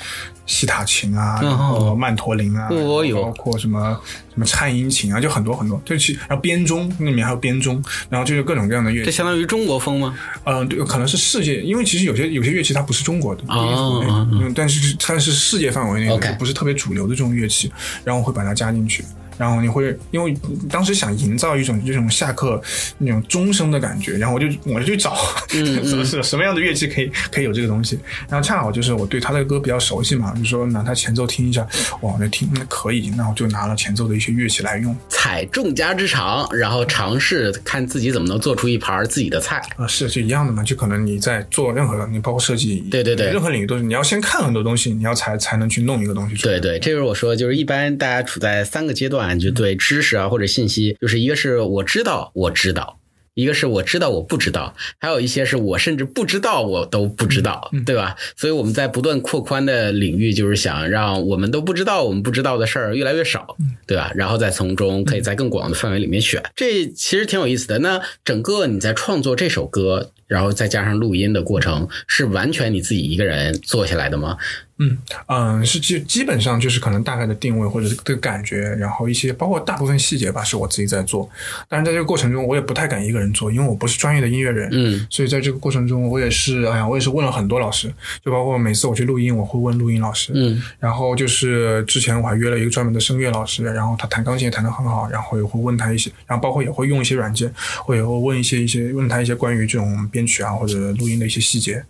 [0.52, 2.68] 西塔琴啊，然后曼陀林啊，
[3.14, 3.98] 包括什么
[4.34, 9.06] 什么颤音琴啊，就很多很多，就其然后编钟那里面还有编钟，然后就是各种各样的乐器。
[9.06, 10.14] 这相当于中国风吗？
[10.44, 17.72] 嗯，对，可能是世界，因为其实有些有些乐器它不是中国的，嗯，但是它是世界范围内的不是特别主流的这种乐器，
[18.04, 19.04] 然后我会把它加进去。
[19.42, 20.32] 然后你会，因为
[20.70, 22.62] 当时想营造一种这种下课
[22.96, 25.16] 那种钟声的感觉，然后我就我就去找，
[25.52, 27.98] 嗯 什么是什么样的乐器可以可以有这个东西。
[28.28, 31.66] 然后恰好就是我对他的歌比较熟悉嘛，就说拿他前奏听一下，
[32.02, 34.96] 哇，那听那可以，那我就拿了前奏的一些乐器来用。
[35.08, 39.60] 采众家之长，然后尝试看自己怎么能做出一盘自己的菜。
[39.76, 46.60] 啊，是是一样的嘛，就可能你在做任何，你包括设计，对对对任何领域都是你要先看很多东西，你要才才能去弄一个东西出来。
[46.60, 52.98] 对对，这就是我说，就是一般大家处在三个阶段，就对知识啊或者信息，就是一个是我知道我知道，
[53.34, 58.14] 一个是我知道我不知道，还有一些是我甚至不知道我都不知道，对吧？
[58.36, 64.12] 所以我们在不断扩宽的领域，就是想让我们都不知道我们不知道的事儿越来越少，对吧？
[64.14, 67.78] 然后再从中可以在更广的范围里面选，这其实挺有意思的。
[67.78, 74.36] 那整个你在创作这首歌，然后再加上录音的过程，是完全你自己一个人做下来的吗？
[74.82, 81.28] 嗯嗯，是基基本上就是可能大概的定位或者是这个感觉，然后一些包括大部分细节吧，是我自己在做。
[81.68, 84.68] 但是在这个过程中，我也不太敢一个人做，因为我不是专业的音乐人。
[84.72, 87.92] 嗯所以在这个过程中，我也是，哎呀，我也是问了很多老师，
[88.24, 90.32] 就包括每次我去录音，我会问录音老师。
[90.34, 97.52] 嗯然后就是之前我还约了一个专门的声乐老师，然后他弹钢琴也弹得很好，然后也会问他一些，然后包括也会用一些软件，
[97.86, 101.82] 我也会问一些一些问他一些关于这种编曲啊或者录音的一些细节，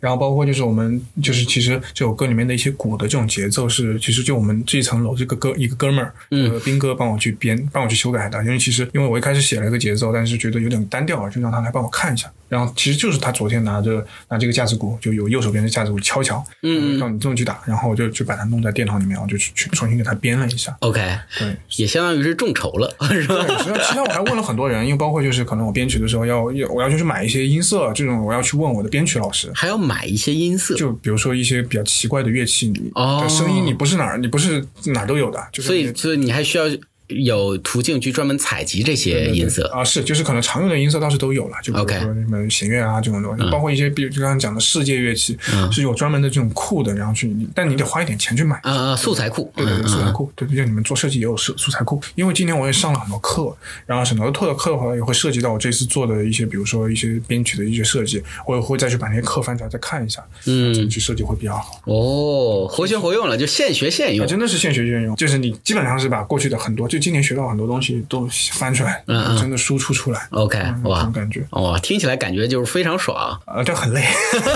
[0.00, 12.30] 然后包括就是我们就是其实这首歌里面的一些鼓的这种节奏是，其实就我们这一层楼这个哥一个哥们儿，嗯呃，斌哥帮我去编，帮我去修改的，因为其实因为我一开始写了一个节奏，但是觉得有点单调，就让他来帮我看一下。
[12.48, 20.76] 然后其实就是他昨天拿着拿这个架子鼓，就有右手边的架子鼓敲一敲，嗯嗯让你这么去打，然后我就就把它弄在电脑里面，我就去去重新给它编了一下。
[20.80, 21.00] ，OK，
[21.38, 23.44] 对，也相当于是众筹了， 是吧？
[23.46, 29.50] 对，实际上其实我还问了很多人，因为包括就是可能我编曲的时候要要我要去买一些音色，这种我要去问我的编曲老师。
[29.54, 36.64] 还要买一些音色，就比如说一些比较奇怪的乐器，你哦的声音你不是哪儿，你不是哪儿都有的，就是所以所以你还需要
[37.08, 39.66] 有途径去专门采集这些音色。
[39.68, 48.56] 啊，是，就是可能常用的音色倒是都有了，就比如说什么弦乐啊这种东西，包括一些比如就刚刚讲的世界乐器，嗯是有专门的这种库的，然后去，但你得花一点钱去买。
[48.62, 52.00] 啊啊，素材库，对对对，素材嗯库，对对，就你们做设计也有素素材库。
[52.14, 53.54] 因为今年我也上了很多课，
[53.86, 61.80] 然后很多课的课的话，也会涉及到我这次做的一些，比如说一些编曲的一些设计，我也会再去把那些课翻出来再看一下，嗯怎么去设计会比较好。
[61.84, 64.28] 哦，活学活用了，就现学现用啊，。
[64.28, 73.36] 真的是现学现用，就是你基本上是把过去的很多，就今年学到很多东西都翻出来，嗯嗯真的输出出来，OK，哇种感觉，哇，听起来感觉就是非常爽。
[73.46, 74.04] 啊，这很累。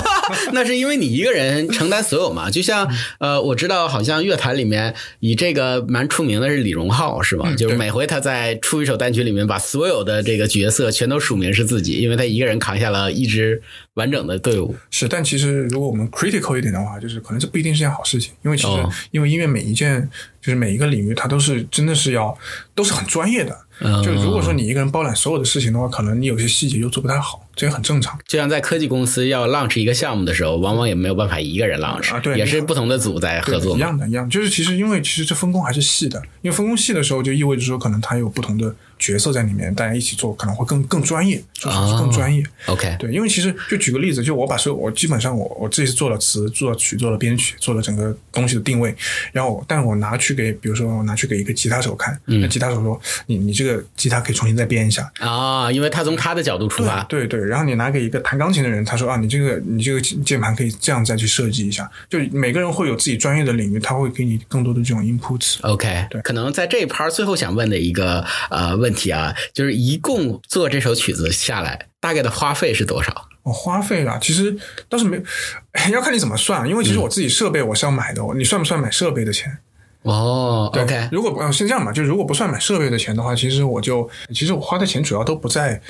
[0.55, 2.49] 那是因为你一个人承担所有嘛？
[2.49, 7.53] 就像呃，我知道好像乐坛里面以这个蛮出名的是李荣浩是吧？
[7.59, 13.61] 就是每回他在出一首单曲里面，把所有的这个角色全都署名是自己，因为他一个人扛下了一支
[13.99, 14.75] 完整的队伍。
[14.91, 20.09] 是，但其实如果我们 critical 一点的话，就是可能这不一定是件好事情，因为其实、哦因为音乐每一件
[20.41, 22.37] 就是每一个领域，它都是真的是要
[22.75, 23.55] 都是很专业的。
[23.81, 28.19] 嗯就如果说你一个人包揽所有的事情的话，可能你有些细节又做不太好，这也很正常。
[28.27, 33.77] 就像在科技公司要 launch 一个项目的时候，往往也没有办法一个人 launch，、啊对也是不同的组在合，作。
[33.77, 34.29] 一样的，一样。
[34.29, 42.43] 就是其实因为其实这分工还是细的，因为分工细的时候，就意味着说可能它有不同的角色在里面，大家一起做可能会更更专业，做出更专业。
[42.67, 48.95] OK，对，因为其实就举个例子，就我把所有我基本上我我这次做了词、做了曲、做了编曲、做了整个东西的定位，
[49.33, 55.11] 然后我但我拿去给，比如说我拿去给一个吉他手看，那吉他手说你你这个吉他可以重新再编一下。
[55.21, 61.89] 啊，因为他从他的角度出发，对对，然后你拿给一个弹钢琴的人，他说啊，你这个你这个键盘可以这样再去设计一下。
[62.09, 65.59] 就每个人会有自己专业的领域，他会给你更多的这种 input。
[65.63, 73.29] OK，对可能在这一趴最后想问的一个呃问题啊，就是一共做这首曲子下来，大概的花费是多少？
[73.43, 74.55] 我花费了，其实
[74.89, 75.21] 倒是没，
[75.91, 79.59] 要看你怎么算，因为其实我自己设备我是要买的，你算不算买设备的钱？
[80.03, 85.81] 哦对，OK，如果不呃是这样吧，就如果不算买设备的钱的话，其实我就其实我花的钱主要都不在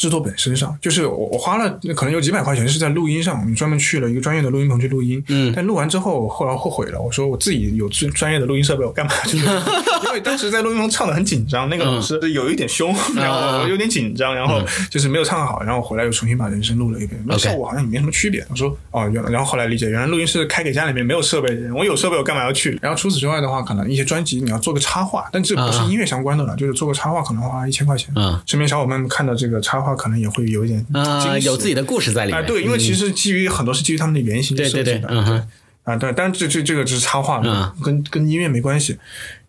[0.00, 5.22] 制作本身上，就是我我花了可能有几百块钱是在录音上，我们专门去了一个专业的录音棚去录音。
[5.28, 9.44] 嗯但录完之后，后来后悔了，我说我自己有专专业的录音设备，我干嘛去录？
[10.08, 14.58] 因为当时在录音棚唱的很紧张，那个老师有一点凶，然后我有点紧张，然后
[14.90, 18.42] 就是没有唱好，然后回来又重新把人声录了一遍，那效果好像也没什么区别。
[18.48, 22.78] 我说哦，原来，然后后来理解，原来录音室开给家里面没有设备的人，我有设备我干嘛要去？
[22.80, 28.10] 然后除此之外的话，可能一些专辑你要做个插画，但这不是音乐相关的了，就是做个插画可能花一千块钱。
[28.16, 32.46] 嗯身边小伙伴们看到这个插画，可能也会有一点啊、有自己的故事在里啊、面。
[32.46, 35.48] 对，因为其实基于很多是基于他们的原型对设计的，对对，嗯哼，
[35.84, 38.98] 啊，对，但这这这个只是插画，嗯跟跟音乐没关系。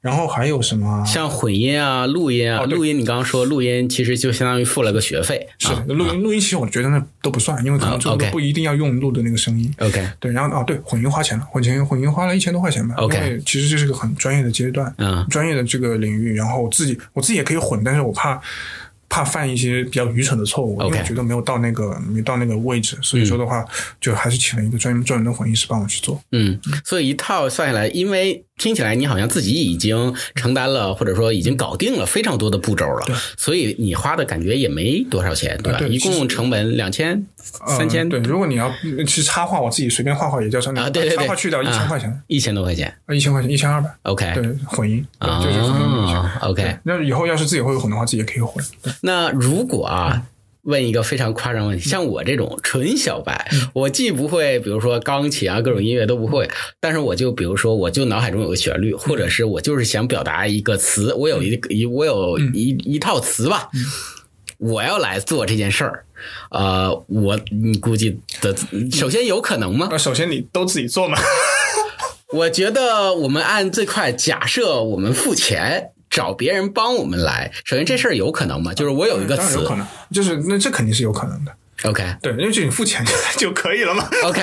[0.02, 1.06] 然后还有什么？
[1.06, 5.48] 像混音啊、录音啊，哦录音你刚刚说录音其实就相当于付了个学费。
[5.60, 9.72] 是啊录音录音，其实我觉得那都不算，因为可能啊这，OK 个不一定要用录的那个声音。
[9.78, 12.96] OK，对，然后哦，对，混音花钱了，混钱混音花了一千多块钱吧。
[12.98, 16.34] OK 其实这是个很专业的阶段，嗯专业的这个领域。
[16.34, 18.42] 然后我自己我自己也可以混，但是我怕
[19.12, 23.66] 怕犯一些比较愚蠢的错误，因为我觉得没有到那个没到那个位置，所以说的话，
[24.00, 26.24] 就还是请了一个专专门的混音师帮我去做。
[26.32, 35.80] 嗯，所以一套算下来，因为听起来你好像自己已经承担了，或者说已经搞定了非常多的步骤了对，所以你花的感觉也没多少钱，对吧？
[35.88, 38.04] 一共成本两千、三千？
[38.04, 38.72] 呃对，如果你要
[39.08, 42.94] 去插画，我自己随便画画也叫上啊，对对对，插画去掉一千块钱，一千多块钱。
[43.10, 43.90] 一千块钱，一千二百。
[44.04, 46.78] ，OK，对，混音，啊，就是混音，OK。
[46.84, 48.64] 那以后要是自己会混的话，自己也可以混。
[48.84, 48.94] 对。
[49.02, 50.22] 那如果啊，
[50.64, 63.70] 问一个非常夸张问题，像我这种纯小白，我既不会，比如说钢琴啊，各种音乐都不会，但是我就比如说，我就脑海中有个旋律，或者是我就是想表达一个词，我有一个一我有一一套词吧。
[64.58, 66.06] 我要来做这件事儿，
[66.52, 68.56] 呃，我你估计的，
[68.92, 69.88] 首先有可能吗？
[69.90, 71.18] 那首先你都自己做嘛？
[72.32, 78.74] 我觉得我们按最快，假设我们付钱找别人帮我们来，首先这事儿有可能吗？
[78.74, 81.56] 就是我有一个词当然有可能，就是那这肯定是有可能的。
[81.84, 83.04] ，OK，对，因为就你付钱
[83.38, 84.08] 就可以了嘛。
[84.24, 84.42] OK，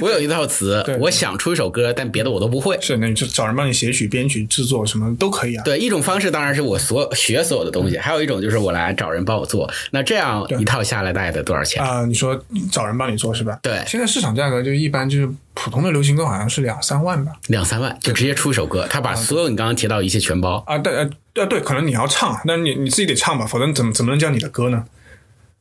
[0.00, 2.78] 我有一套词 对，我想出一首歌，但别的我都不会。
[2.80, 5.62] 是，那你就找人帮你写曲、编曲、制作什么都可以啊。
[5.64, 9.70] 对，一种方式当然是我所学所有的东西，还有一种就是我来找人帮我做。
[9.90, 11.82] 那这样一套下来大概得多少钱？
[11.82, 13.58] 啊、你说找人帮你做是吧？
[13.62, 17.32] 对现在市场价格就一般就是普通的流行歌好像是两三万吧。
[17.48, 20.62] 两三万就直接出一首歌，他把所有你刚刚提到的一切全包。
[20.66, 24.84] 啊，对，呃，对对，可能你要唱，那你你自己得唱吧，否则怎么怎么能叫你的歌呢？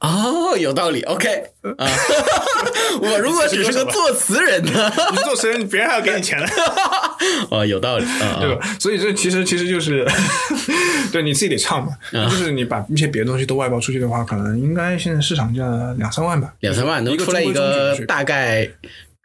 [0.02, 1.02] 哦，有道理。
[1.04, 1.28] OK
[1.78, 1.88] 啊，
[3.02, 4.92] 我如果只是个作词人呢？
[5.12, 6.48] 你作词人，别人还要给你钱呢，
[7.50, 8.62] 哦，有道理啊，对吧？
[8.80, 10.06] 所以这其实其实就是，
[11.12, 11.94] 对你自己得唱嘛。
[12.12, 15.64] 就是你把一些别的东西都外包出去的话，可能应该现在市场价
[15.98, 16.54] 两三万吧。
[16.60, 18.70] 两三万能出来一个大概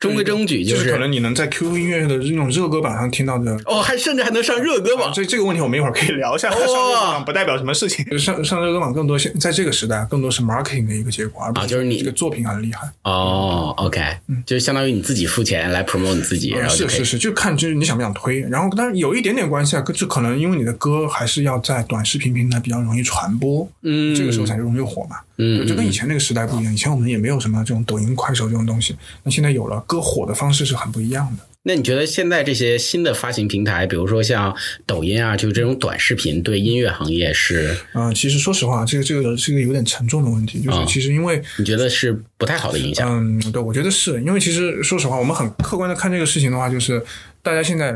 [0.00, 3.54] 中规中矩，就是可能你能在 QQ 音乐的那种热歌榜上听到的。
[3.66, 5.12] 哦，还甚至还能上热歌榜。
[5.14, 6.50] 这这个问题我们一会儿可以聊一下。
[6.50, 12.88] 上热歌榜不代表什么事情，上上热歌榜更多现在这个时代更多是 marketing 的一个结果，而不是就是你这个作品很厉害。
[13.02, 18.40] 哦，OK，嗯，就是相当于你自己付钱来 promote 你自己，然后是是是，就看就是你想不想推。
[18.48, 25.16] 然后当然有一点点关系啊，就可能因为你的歌还是要在短视频平台比较容易传播，嗯，这个时候才容易火嘛。
[25.42, 31.42] 嗯，就跟以前那个时代不一样，以前我们也没有什么这种抖音、快手这种东西，那现在有了，歌火的方式是很不一样的。
[31.64, 34.54] 那你觉得现在这些新的发行平台，比如说像
[34.86, 37.76] 抖音啊，就是这种短视频，对音乐行业是？
[37.92, 43.10] 嗯，其实说实话，这个这个是一个有点沉重的问题，就是其实因为你觉得是不太好的影响。
[43.10, 47.02] 嗯，对，我觉得是因为其实说实话，我们很客观的看这个事情的话，就是
[47.42, 47.94] 大家现在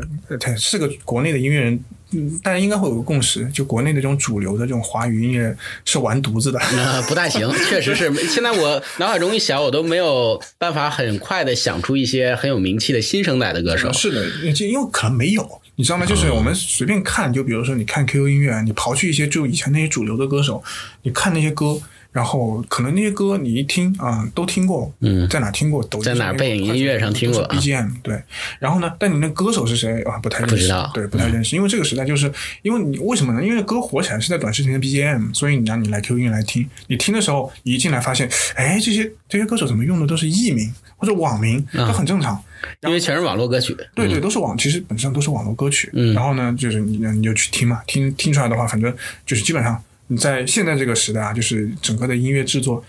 [0.57, 1.79] 是个国内的音乐人。
[2.15, 6.59] 嗯，大家应该会有个共识，就国内的这种主流的这种华语音乐是完犊子的，
[7.07, 8.11] 不大行，确实是。
[8.27, 13.91] 现在我脑海中一想，我都没有办法很快的想出一些很有名气的新生代的歌手。
[13.91, 16.05] 是的，就因为可能没有，你知道吗？
[16.05, 20.63] 就是我们随便看，就比如说你看 QQ 音乐，你刨去一些就以前那些主流的歌手，
[21.03, 21.79] 你看那些歌。
[22.15, 25.83] 然后可能那些歌你一听啊都听过，嗯，在哪听过？
[26.01, 28.23] 在哪背景音乐上听过 BGM 对。
[28.57, 28.89] 然后呢？
[28.97, 30.17] 但你那歌手是谁啊？
[30.19, 31.57] 不太认识，不知道，对，不太认识。
[31.57, 33.43] 因为这个时代就是因为你为什么呢？
[33.43, 42.41] 因为歌火起来是在短视频的 BGM，所以你让你来 QQ 音乐来听，你听的时候你一进来发现，哎，这些这些歌手怎么用的都是艺名或者网名，都很正常，
[42.83, 43.75] 因为全是网络歌曲。
[43.93, 45.89] 对对，都是网，其实本质上都是网络歌曲。
[45.91, 46.13] 嗯。
[46.13, 49.83] 然后呢，就是你你就去听嘛，听听出来的话，反正就是基本上。
[50.07, 52.83] 你在现在这个时代啊，就是整个的音乐制作，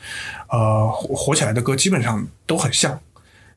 [0.49, 2.99] 呃，火起来的歌基本上都很像。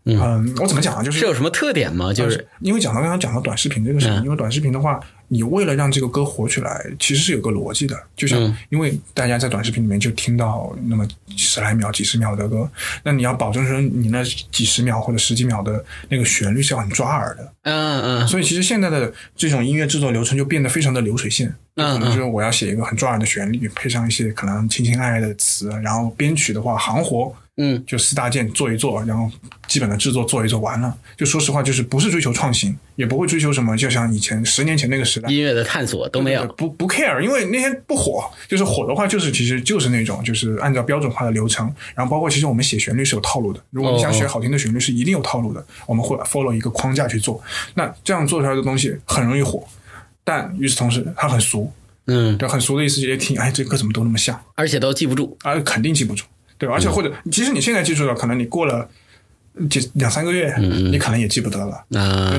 [0.06, 1.04] 嗯，我怎么讲啊？
[1.04, 2.14] 就是这有什么特点吗？
[2.14, 7.98] 就是因为讲到刚刚讲到短视频这个事情，因为短视频的话，你为了让这个歌火起来，其实是有个逻辑的。
[8.16, 12.70] 就像因为大家在短视频里面就听到那么十来秒、几十秒的歌，
[13.04, 17.54] 那你要保证说你那几十秒或者十几秒的那个旋律是要很抓耳的。
[17.64, 18.28] 嗯嗯。
[18.28, 21.54] 所以其实现在的这种音乐制作流程就变得非常的流水线。
[21.76, 27.34] 可能就是我要写一个很抓耳的旋律，配上一些可能情情爱爱的词，然后编曲的话行活。
[27.62, 29.30] 嗯，就四大件做一做，然后
[29.68, 30.98] 基本的制作做一做完了。
[31.18, 43.62] 就说实话，就是不是追求创新，也不会追求什么，就像以前十年前那个时代，音乐的探索都没有，不不 care，因为那些不火，就是火的话，就是其实就是那种，就是按照标准化的流程，然后包括其实我们写旋律是有套路的。
[43.72, 47.44] 如果你想学好听的旋律，是一定有套路的，我们会 follow 一个框架去做。
[47.74, 49.68] 那这样做出来的东西很容易火，
[50.24, 51.70] 但与此同时，它很俗。
[52.08, 56.24] 嗯，对，很俗的意思，一听，哎，这歌怎么都那么像，而且都记不住，啊，肯定记不住。
[56.60, 58.88] 对，而且或者，其实你现在记住了，可能你过了
[59.70, 60.54] 几两三个月，
[60.92, 61.84] 你可能也记不得了。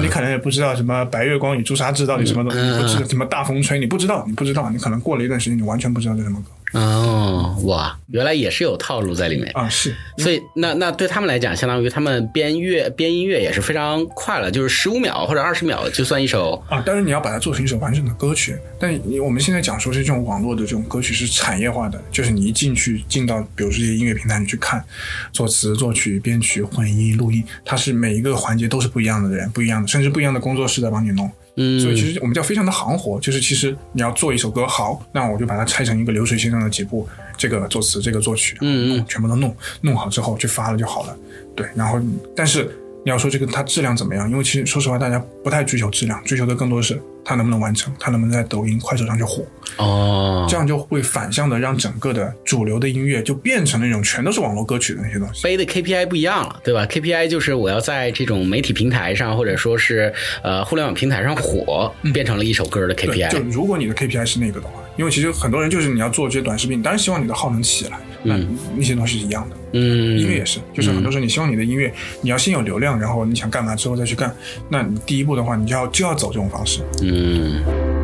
[0.00, 6.50] 你可能也不知道什么白月光与朱砂痣到底什么东西，不知什么大风吹，你不知道，你不知道，你可能过了一段时间，你完全不知道这什么歌。
[6.72, 9.68] 哦，哇，原来也是有套路在里面啊！
[9.68, 16.82] 是，所以那那对他们来讲，相当于他们编乐编音乐也是非常快了，就是十五秒或者二十秒就算一首啊。
[16.86, 18.56] 但是你要把它做成一首完整的歌曲。
[18.78, 24.84] 但你我们现在讲说是这种网络的这种歌曲是产业化的，就是你一进去进到比如这些音乐平台你去看，
[25.32, 31.30] 作词作曲编曲混音录音，它是每一个环节都是不一样的人，不一样的，甚至不一样的工作室在帮你弄。
[31.56, 41.16] 嗯，所以其实我们叫非常的行活，就是其实你要做一首歌好，那我就把它拆成一个流水线上的几步，这个作词，这个作曲，嗯嗯，全部都弄弄好之后去发了就好了。
[41.56, 42.00] 对，然后
[42.34, 44.30] 但是你要说这个它质量怎么样？
[44.30, 47.00] 因为其实说实话，大家不太追求质量，追求的更多的是。
[47.22, 47.94] 它能不能完成？
[48.00, 49.44] 它能不能在抖音、快手上去火？
[49.76, 55.42] 哦，这样就会反向的让整个的主流的音乐就变成那种全都是网络歌曲的那些东西。
[55.42, 63.30] 背的 KPI 不一样了，对吧？KPI 就是我要在这种媒体平台上，或者说是呃互联网平台上火，变成了一首歌的 KPI。
[63.30, 68.38] 就如果你的 KPI 是那个的话，因为其实很多人就是你要做这些短视频，当然希望你的号能起来，那
[68.76, 69.56] 那些东西是一样的。
[69.72, 74.30] 嗯，音乐也是，就是很多时候你希望你的音乐，你要先有流量，然后你想干嘛之后再去干。
[74.68, 76.82] 那你第一步的话，你就要就要走这种方式。
[77.00, 77.99] 嗯。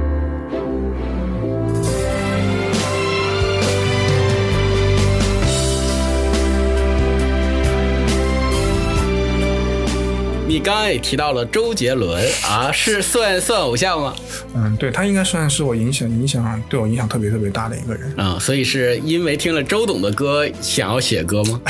[10.56, 14.16] 你刚刚也提到了周杰伦啊，是算算偶像吗？
[14.54, 21.60] 嗯，对他应该算是我影响影响对我影响特别特别大的一个人啊，所以是因为听了周董的歌想要写歌吗？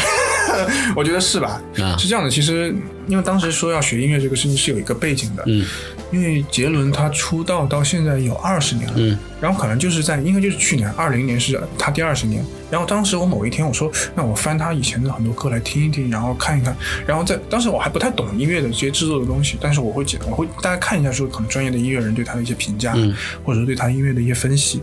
[0.97, 1.61] 我觉得是吧？
[1.79, 2.75] 啊，是这样的，其实
[3.07, 5.65] 因为当时说要学音乐这个事情是有一个背景的，嗯。
[6.13, 22.95] 因为杰伦他出道到现在有二十年了，嗯，然后可能就是在应该就是去年二零年是他第二十年，然后当时我某一天我说，那我翻他以前的很多歌来听一听，然后看一看，然后在当时我还不太懂音乐的这些制作的东西，但是我会我会大家看一下说可能专业的音乐人对他的一些评价，
[23.43, 24.81] 或者说对他音乐的一些分析，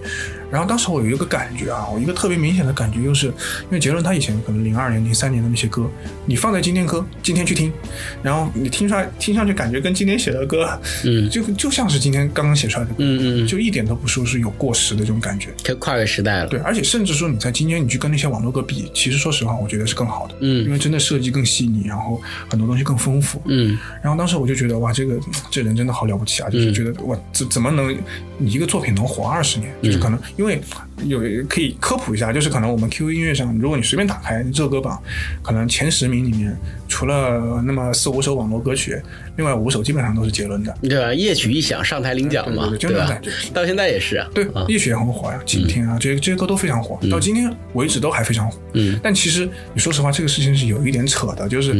[0.53, 5.89] 然后当时我有一个感觉啊，我一个特别明显的感觉就是，因为杰伦他以前可能零二年、零三年的那些歌，
[6.27, 7.73] 你放在今天歌，今天去听，
[8.21, 16.47] 然后你听出来，听上去感觉跟今天写的歌，嗯，就就像是今天刚刚写出来的歌，嗯嗯，就一点都不说是有过时的这种感觉，就跨越时代了。
[16.47, 27.91] 对，而且甚至说你在今天你去跟那些网络歌比，其实说实话，我觉得是更好的，嗯，因为真的设计更细腻，然后很多东西更丰富，嗯，然后当时我就觉得哇，这个这人真的好了不起啊，就是觉得哇，怎怎么能
[28.37, 30.42] 你一个作品能活二十年，就是可能因为。
[31.05, 31.19] 有
[31.49, 35.01] 可以科普一下，就是可能我们 QQ 音乐上，如果你随便打开热歌榜，
[35.41, 36.55] 可能前十名里面，
[36.87, 39.01] 除了那么四五首网络歌曲，
[39.37, 41.13] 另外五首基本上都是杰伦的，对吧？
[41.13, 43.19] 夜曲一响，上台领奖嘛，对吧？
[43.53, 48.57] 到现在也是啊，对，夜曲也很火呀，晴天啊，这些这些歌都非常火，到今天为止都还非常火。
[48.73, 51.75] 嗯，但其实你说实话，这个事情是有一点扯的，就是。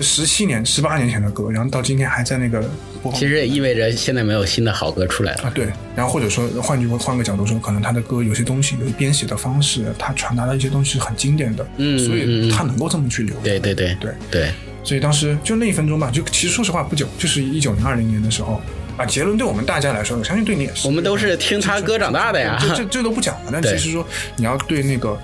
[0.00, 2.68] 十七年、十八年前的歌，然后到今天还在那个
[3.02, 5.52] 播其实也意味着现在没有新的好歌出来了啊。
[5.54, 13.34] 对，然后或者说换句话换个角度说，可能他的歌有些东西，有编写的方式，他传达的一些东西是很经典的，嗯，所以他能够这么去留。
[13.44, 14.52] 对对对对对。
[14.82, 18.60] 所以当时就那一分钟吧，就其实说实话不久，就是一九年、二零年的时候
[18.96, 19.06] 啊。
[19.06, 22.58] 杰伦对我们大家来说，我相信对你也是，我们都是听他歌长大的呀。
[22.60, 25.16] 这这这都不讲了，但其实说你要对那个。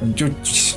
[0.00, 0.26] 嗯，就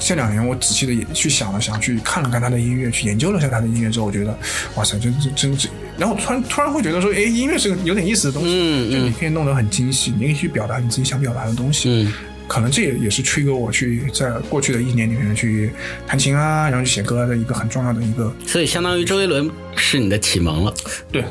[0.07, 4.39] 这两年，我仔细的也去想了想，去看了看他的音乐，去研究了一下他的音乐之后，我觉得，
[4.75, 12.13] 哇塞，真真真真，然后突然突然会觉得说，哎，音乐是个有点意思的东西，嗯就你可以弄得很精细，你可以去表达你自己想表达的东西，嗯，
[12.47, 15.71] 可能这也也是驱给我去在过去的一年里面去
[16.07, 20.73] 弹琴啊，然后去写歌的一个很重要的一个，所以相当于周杰伦是你的启蒙了，
[21.11, 21.21] 对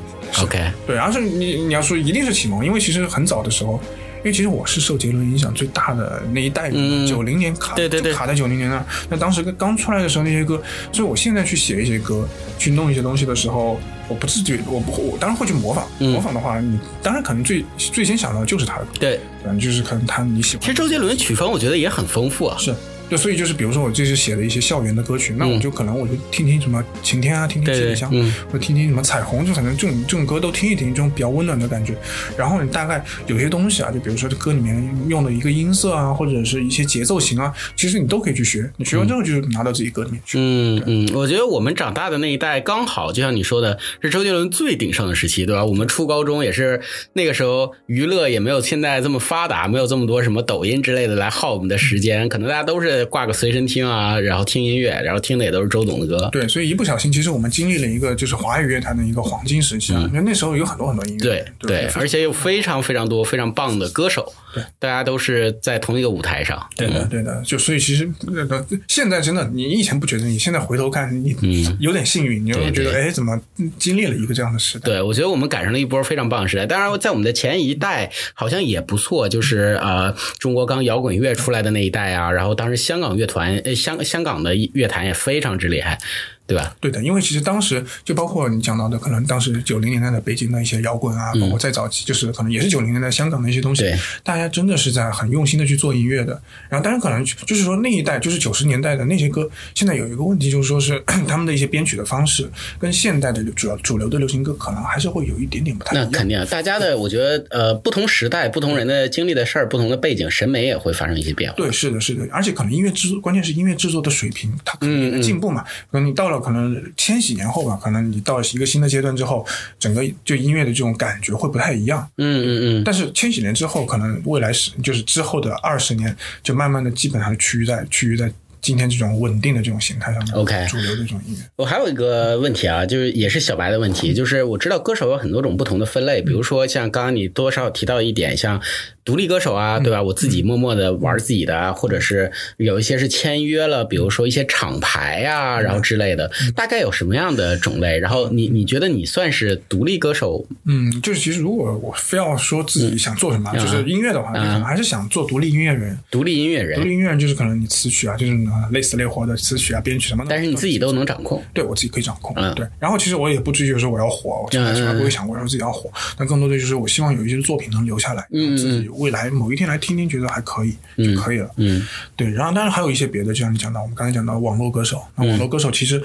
[0.42, 3.80] ，OK，对，而且你你要说一定是启蒙，因为其实很早的时候。
[4.26, 8.12] 因为其实我是受杰伦影响最大的那一代人，九零年卡对对对。
[8.12, 10.60] 卡在九零年那，那当时刚出来的时候那些歌，
[10.92, 20.60] 所以我现在去写一些歌，去弄一些东西的时候，我不自觉，我不我当然会去模仿，模仿的话，你当然可能最最先想到的就是他的歌，对，嗯，就是可能他你喜欢。
[20.60, 22.74] 其实周杰伦的曲风我觉得也很丰富啊，是。
[23.08, 28.10] 对，所以就是比如说我这是写的一些校园的歌曲，那我就可能我就听听什么晴天啊，听听七里香，
[28.46, 31.94] 或者听听什么彩虹，就反正这种这种歌都听一听，这种比较温暖的感觉。
[32.36, 38.70] 然后你大概有些东西啊，就比如说这歌里面用的一个音色啊，或者是一些节奏型啊，其实你都可以去学。
[38.76, 40.38] 你学完之后就拿到自己歌里面去。
[40.40, 45.64] 嗯嗯，我觉得我们长大的那一代刚好就像你说的，是周杰伦最鼎盛的时期，对吧？
[45.64, 46.80] 我们初高中也是
[47.12, 53.76] 那个时候，娱乐也没有现在这么发达，没有这么多什么抖音之类的来耗我们的时间，可能大家都是挂个随身听。
[53.76, 56.30] 听啊，然后听音乐，然后听的也都是周董的歌。
[56.32, 60.00] 对，所以一不小心，其实我们经历了一个就是华语乐坛的一个黄金时期啊。
[60.10, 64.32] 因为那时候有很多很多音乐，对对，而且有非常非常多非常棒的歌手。
[64.56, 66.66] 对，大家都是在同一个舞台上。
[66.74, 67.42] 对的，对的。
[67.44, 71.36] 就所以其实那个现在真的，你以前不觉得，你现在回头看，你
[71.78, 73.40] 有点幸运，你会觉得哎，怎么
[73.78, 74.86] 经历了一个这样的时代？
[74.86, 76.66] 对，我觉得我们赶上了一波非常棒的时代。
[76.66, 83.56] 当然，在我们的前一代好像也不错，就是呃，中国刚摇滚乐出来的那一代啊，然后当时香港乐团。
[83.58, 85.98] 呃香香港的乐坛也非常之厉害。
[86.46, 86.74] 对吧？
[86.80, 93.84] 对的，因为其实当时就包括你讲到的，可能当时九零年代的北京的一些摇滚啊，包括再早期，就是可能也是九零年代香港的一些东西，
[94.22, 96.40] 大家真的是在很用心的去做音乐的。
[96.68, 106.08] 然后，当然可能就是说那一代就是九十年代的那些歌，现在有一个问题就是说是 他们的一些编曲的方式跟现代的主要主流的流行歌可能还是会有一点点不太一样。
[106.12, 111.56] 那肯定，大家的我觉得呃，不同时代、不同人的经历的事儿、不同的背景、审美也会发生一些变化。
[111.56, 115.64] 对，是的，是的，而且可能音乐制作，关键是音乐制作的水平，它可能进步嘛。
[115.90, 119.46] 可能你到了可能千禧年后吧，可能你到了一个新的阶段之后，
[119.78, 122.08] 整个就音乐的这种感觉会不太一样。
[122.16, 122.48] 嗯嗯
[122.80, 122.84] 嗯。
[122.84, 128.32] 但是千禧年之后，可能未来是就是之后的二十年，就慢慢的基本上趋于在趋于在
[128.66, 130.34] 今天这种稳定的这种形态上面。
[130.34, 131.38] OK，主流的这种音乐。
[131.54, 138.60] 我还有一个问题啊，就是也是小白的问题，就是我知道歌手有很多种不同的分类，比如说像刚刚你多少提到一点，像。
[139.06, 140.02] 独立歌手啊，对吧？
[140.02, 148.00] 我自己默默的玩自己的啊，或者是有一些是签约了，比如说一些厂牌啊，然后之类的，大概有什么样的种类？
[148.00, 150.44] 然后你你觉得你算是独立歌手？
[150.64, 155.96] 嗯，就是其实如果我非要说自己想做什么，就是音乐的话，可能还是想做独立音乐人。
[156.10, 158.32] 独立音乐人，独立音乐人就是可能你词曲啊，就是
[158.72, 161.42] 累死累活的词曲啊、编曲什么的，但是你自己都能掌控。
[161.54, 162.34] 对我自己可以掌控。
[162.54, 169.76] 对，然后其实我也不追求说我要火，我从来从来不会想过说自己要火，但更多的就是我希望有一些作品能留下来，嗯自己未来某一天来。
[169.78, 171.86] 听听觉得还可以就可以了，嗯，
[172.16, 172.28] 对。
[172.30, 176.02] 然后当然还有一些别的，就像你讲到，我们刚才讲到网络歌手，那网络歌手其实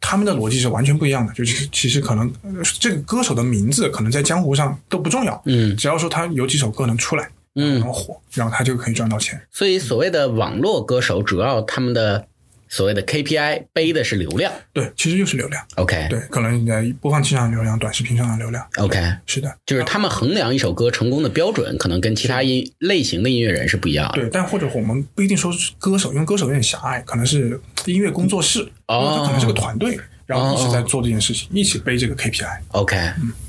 [0.00, 2.32] 他们的逻辑是完全不一样的，就是其实可能
[2.78, 7.28] 这个歌手的名字可能在江湖上都不重要，嗯，只要说他有几首歌能出来，
[7.58, 9.40] 嗯，能火，然后他就可以赚到钱。
[9.50, 12.26] 所以所谓的网络歌手，主要他们的
[12.68, 14.52] 所谓的 KPI 背的是流量。
[14.72, 15.64] 对，其实就是流量。
[15.76, 18.64] OK 对，可能你在播放器上的流量，短视频上的流量。
[18.76, 24.20] OK，是的，就是他们衡量一首歌成功的标准，可能跟其他音类型的音乐人是不一样的。
[24.20, 29.98] 对，但或者我们不一定说是歌手，因为歌手有点狭隘，可能是音乐工作室，哦可能是个团队，
[30.28, 32.58] 然后一起在做这件事情，一起背这个 KPI。
[32.72, 32.96] OK，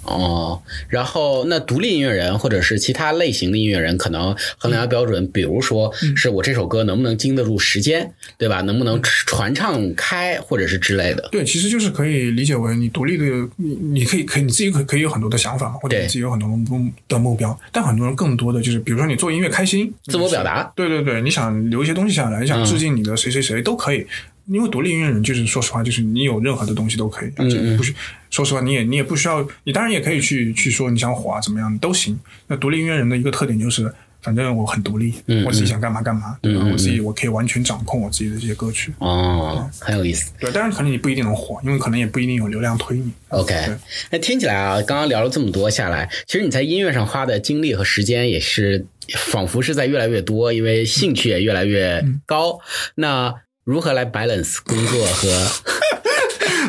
[0.03, 8.61] 哦，然后那独立音乐人或者是其他类型的音乐人，可能衡量标准，比如说是我这首歌能不能经得住时间，对吧？
[8.61, 11.27] 能不能传唱开，或者是之类的。
[11.33, 13.25] 对，其实就是可以理解为你独立的，
[13.57, 20.71] 你你可以可以你自己可可以有很多的想法嘛，或者你自己有很多目的目标，但很多人更多的就是，比如说你做音乐开心，自我表达。
[20.77, 24.07] 对对对，你想留一些东西下来，你想致敬你的谁谁谁都可以。
[24.49, 27.93] 因为独立音乐人就是说实话，就是你有任何的东西都可以，而且不需
[28.29, 32.19] 说实话，你也你也不需要，你当然也可以去去说你想火啊怎么样都行。
[32.47, 33.91] 那独立音乐人的一个特点就是，
[34.21, 35.13] 反正我很独立，
[35.45, 36.65] 我自己想干嘛干嘛，对吧？
[36.71, 38.91] 我自己我可以完全掌控我自己的这些歌曲。
[38.99, 40.31] 哦，很有意思。
[40.39, 43.11] 对，当然可能你不一定能火，因为可能也不一定有流量推你。
[43.29, 43.53] OK，
[44.11, 48.85] 那听起来啊，刚刚聊了这么多下来，其实你在音乐上花的精力和时间也是
[49.15, 52.59] 仿佛是在越来越多，因为兴趣也越来越高。
[52.95, 53.33] 那
[53.69, 55.29] 如何来 balance 工作和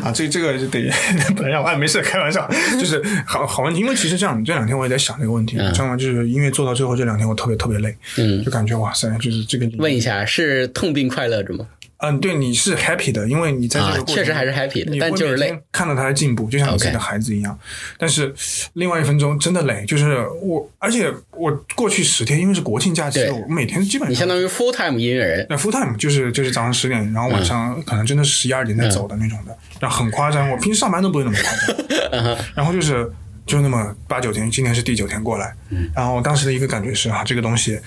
[0.04, 0.90] 啊，这这个就得
[1.36, 2.48] 本来我还没事开玩笑，
[2.78, 3.80] 就是好好问题。
[3.80, 5.96] 因为其实这样，这两天我也在想这个问题，你知道吗？
[5.96, 11.66] 就是因为做到最后这两天，我特别特别累，嗯，就感觉哇塞，就是这个问一下，是痛并快乐着吗？
[12.02, 15.56] 嗯，对，你是 happy 的，因为你在这个过程、啊确实还是 happy 的但就是累。
[15.70, 17.58] 看到他的进步，就像你自己的孩子一样。
[17.98, 18.34] 但是
[18.74, 27.44] 另外一分钟真的累，就是我，而且我过去十天，因为是国庆假期，我每天基本上你相当于 full time 音乐人，那 full time 就是就是早上十点，然后晚嗯。
[27.44, 30.50] 上可能真的是十一二点再走的那种的，然后很夸张。
[30.50, 31.76] 我平时上班都不会那么夸
[32.12, 33.10] 嗯张，然后就是
[33.46, 35.90] 就那么八九天，今天是第九天过来，嗯。
[35.94, 37.78] 然后当时的一个感觉是啊，这个东西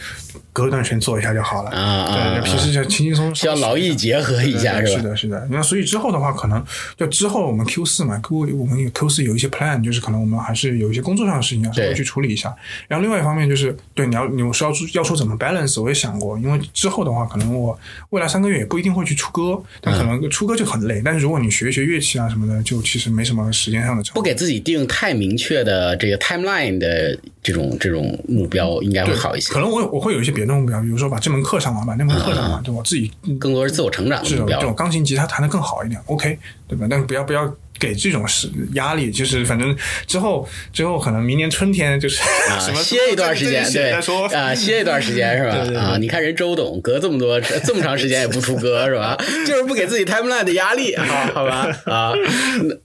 [0.53, 4.97] 隔一段时间做一下就好了，啊啊对，平时就轻轻松松，需要劳逸结合一下，是吧？
[4.97, 5.47] 是的，是的。
[5.49, 6.63] 那所以之后的话，可能
[6.95, 12.55] 就之后我们 Q 四嘛，Q 我们 Q 四有一些 plan，就是可能我们还是有一些工作上的事情要稍微去处理一下。
[12.87, 17.77] 然后另外一方面就是，对你要你说要要说怎么 balance，我也想过，因为之后的话，可能我
[18.11, 21.01] 未来三个月也不一定会去出歌，但可能出歌就很累。
[21.03, 29.59] 但是如果你学一学乐器啊什么的，就其实没什么时间上的不给自己定太明确的这个 timeline 的这种这种目标，应该会好一些可。
[29.59, 34.65] 能我我会有一些别的目标，比如说把这门课上完，把那门课上完，对我自己更多是自我成长的是的，目标这。
[34.65, 36.37] 种钢琴、吉他弹得更好一点，OK，
[36.67, 36.87] 对吧？
[36.89, 39.75] 但不要不要给这种是压力，就是反正
[40.07, 45.79] 之后之后可能明年春天就是啊 什，么歇一段时间，对再说啊， 歇一段时间是吧？
[45.79, 49.17] 啊，你看人周董隔这么多这么长时间也不出歌是吧？
[49.45, 51.67] 就是不给自己 timeline 的压力，好好吧？
[51.85, 52.13] 啊，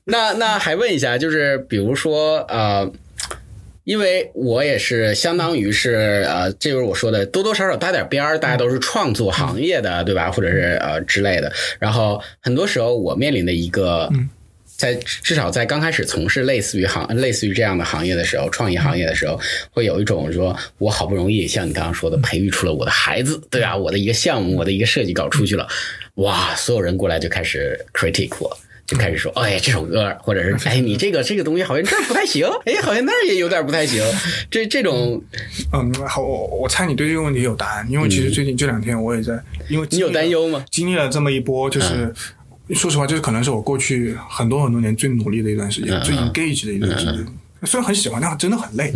[0.04, 2.90] 那那还问一下，就是比如说呃。
[3.88, 10.30] 因为我也是相当于是呃，这就是我说的，多多少少搭点边儿，大家都是创作行业的，对吧？
[10.30, 11.50] 或者是呃之类的。
[11.78, 14.12] 然后很多时候我面临的一个，
[14.76, 23.74] 在至少在刚开始从事类似于行类似于这样的行业的时候，创意行业的时候，会有一种说，我好不容易像你刚刚说的，培育出了我的孩子，对吧？
[23.74, 25.66] 我的一个项目，我的一个设计稿出去了，
[26.16, 28.54] 哇，所有人过来就开始 critique 我。
[28.88, 34.02] 就开始说，哎，这首歌，或者是 哎，你这个这个东西好像这儿不太行， 哎，好像那儿也有点不太行。
[34.50, 35.22] 这这种，
[35.72, 40.64] 嗯，好，我我猜你对这个问题有答案，因为其实最近这两天我也在，因为你有担忧吗？
[40.70, 42.12] 经历了这么一波，就是。
[42.74, 47.26] 说实话，就是可能是我过去很多很多年最努力的一段时间，最 engage 的一段时间。
[47.62, 48.92] 虽然很喜欢，但真的很累。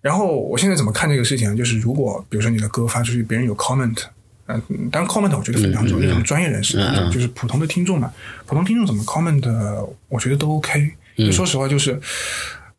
[0.00, 1.56] 然后我现在怎么看这个事情呢？
[1.56, 3.98] 就是如果比如说你的歌发出去，别人有 comment，
[4.46, 6.78] 嗯、当然 comment 我觉得非常重要，那种专业人士，
[7.10, 8.12] 就是普通的听众嘛，
[8.46, 10.90] 普通听众怎么 comment，我觉得都 OK。
[11.16, 12.00] 就说实话，就是。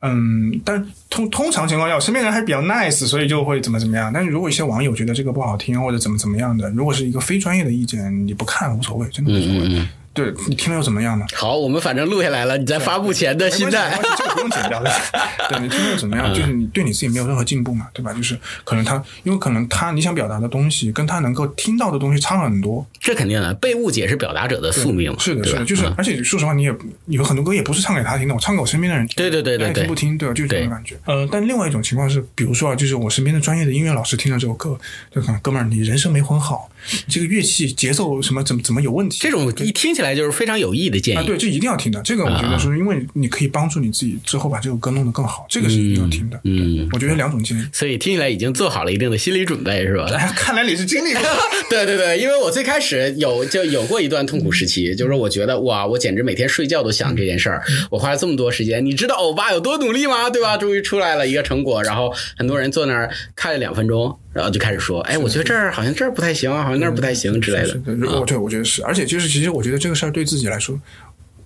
[0.05, 4.11] 嗯，但通通常情况下，我身边人还比较 nice，所以就会怎么怎么样。
[4.13, 9.87] 但是如果一些网友觉得这个不好听，或者怎么怎么样的，如果是一个非专业的意见，你不看无所谓，真的无所谓。
[10.13, 11.25] 对你听了又怎么样呢？
[11.33, 14.91] 好，我们反正录下来了，你在发布前的心态这个不用剪掉的。
[15.49, 16.33] 对你听了又怎么样？
[16.33, 18.13] 就是你对你自己没有任何进步嘛，对吧？
[18.13, 22.85] 就是可能他，因为可能他你想表达的东西，跟他能够听到的东西差很多。
[22.99, 26.73] 这肯定的，被误解是表达者的宿命嘛，是的，是的，就是嗯而且说实话，你也
[27.07, 29.15] 有很多歌也不是唱给他听的，我唱给我身边的人听。
[29.15, 30.33] 对对对对听不听，对吧？
[30.33, 30.95] 就是这对种感觉。
[31.05, 34.77] 呃，但另外一种情况是，比如说啊，就是我身边的专业的音乐老师听了这首歌，
[35.13, 36.69] 就看哥们儿，你人声没混好，
[37.07, 39.17] 这个乐器节奏什么怎么怎么有问题？
[39.21, 41.25] 这种一听起来就是非常有益的建啊，议。
[41.25, 42.01] 对，这一定要听的。
[42.03, 46.39] 这个我觉得是因为你可以帮助你自己之后把这首歌弄得更好，这个是一定要听的。
[46.43, 47.65] 嗯，我觉得两种建议。
[47.71, 50.05] 所以听起来已经做好了一定的心理准备，是吧？
[50.13, 51.21] 哎，看来你是经历过。
[51.69, 60.29] 对对对，因为我最开始有就有过一段痛苦时期，就是我觉得哇，我简直每天睡觉都想这件事儿，我花了这么多时间，你知道欧巴有多努力吗？
[60.29, 60.57] 对吧？
[60.57, 67.67] 终于出来了一个成果，然后很多人坐那儿看了两分钟，然后就开始说，哎，我觉得这儿好像这儿不太行，好像那儿不太行之类的。
[67.67, 70.79] 是的，我对我觉得是，而且就是其实我觉得这个事儿对自己来说。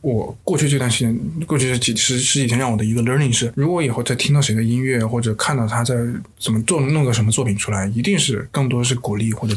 [0.01, 5.95] 我过去这段时间，过去这几十十几天，让我的一个 learning 是，如果以后再听到谁的音乐，或者看到他在
[6.39, 9.55] 怎么做弄个什么作品出来，一定是更多是鼓励或者。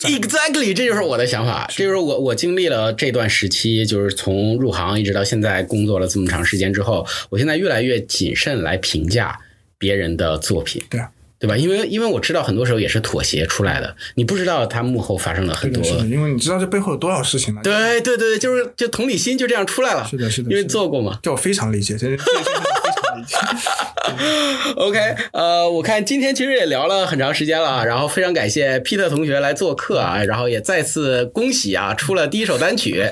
[0.00, 1.70] Exactly，这就是我的想法。
[1.70, 9.38] 这就是我我经历了这段时期，就是从入行一直到现在工作了这么长时间之后，我现在越来越谨慎来评价
[9.78, 10.82] 别人的作品。
[10.88, 11.08] 对啊。
[11.42, 11.56] 对吧？
[11.56, 15.82] 因为因为我知道很多时候也是妥协出来的，你不知道他幕后发生了很多。
[16.06, 17.60] 因为你知道这背后有多少事情吗？
[17.64, 20.06] 对对对，就是就同理心就这样出来了。
[20.08, 21.18] 是的，是的，因为做过嘛。
[21.20, 23.34] 这我非常理解，真是非常理解。
[24.76, 24.98] OK，
[25.32, 33.04] 呃，我看今天其实也聊了很长时间了，然后非常感谢 Peter 同学来做客啊，然后也再次恭喜啊，出了第一首单曲，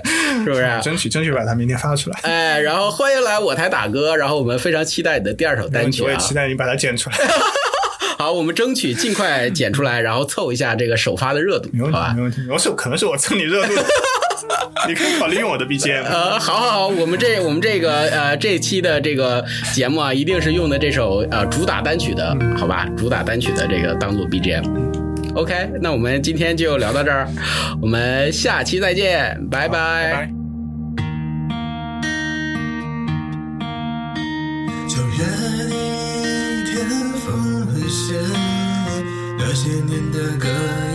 [0.45, 0.69] 是不是？
[0.83, 2.19] 争取争取把它明天发出来。
[2.23, 7.17] 哎，然后欢迎来我台打歌，然后我们非常期待你的第二首单曲啊，我也期待你把它剪出来。
[8.21, 12.43] 好，我们争取尽快剪出来，然后凑一下这个首发的热度，没问题，没问题。
[12.51, 13.73] 我是可能是我蹭你热度，
[14.87, 16.05] 你可以考虑用我的 BGM。
[16.05, 19.43] 呃，好好好，我们这我们这个呃这期的这个
[19.73, 22.87] 节目啊，一定是用的这首呃主打单曲的，好吧？
[22.95, 24.67] 主打单曲的这个当做 BGM。
[25.35, 27.27] OK，那我们今天就聊到这儿，
[27.81, 30.31] 我们下期再见，拜拜。
[39.39, 40.49] 那些年的歌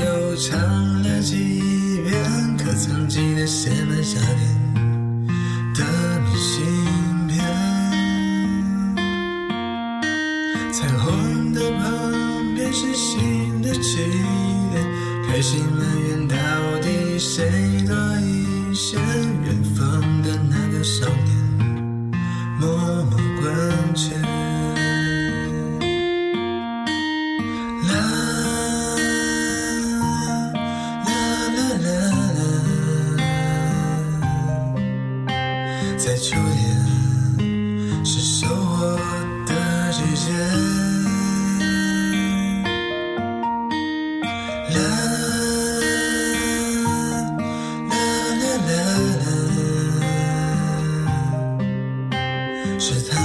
[0.05, 0.59] 又唱
[1.03, 4.39] 了几遍，可曾记得写满夏天
[5.74, 5.84] 的
[6.22, 6.66] 明信
[7.28, 7.36] 片？
[10.72, 13.97] 彩虹的旁边是新的起
[14.72, 14.86] 点，
[15.28, 16.36] 开心埋怨到
[16.82, 17.49] 底谁
[17.88, 18.97] 多一些？
[18.97, 21.30] 远方的那个少年，
[22.59, 22.68] 默
[23.05, 24.16] 默关切。
[52.86, 53.24] 是他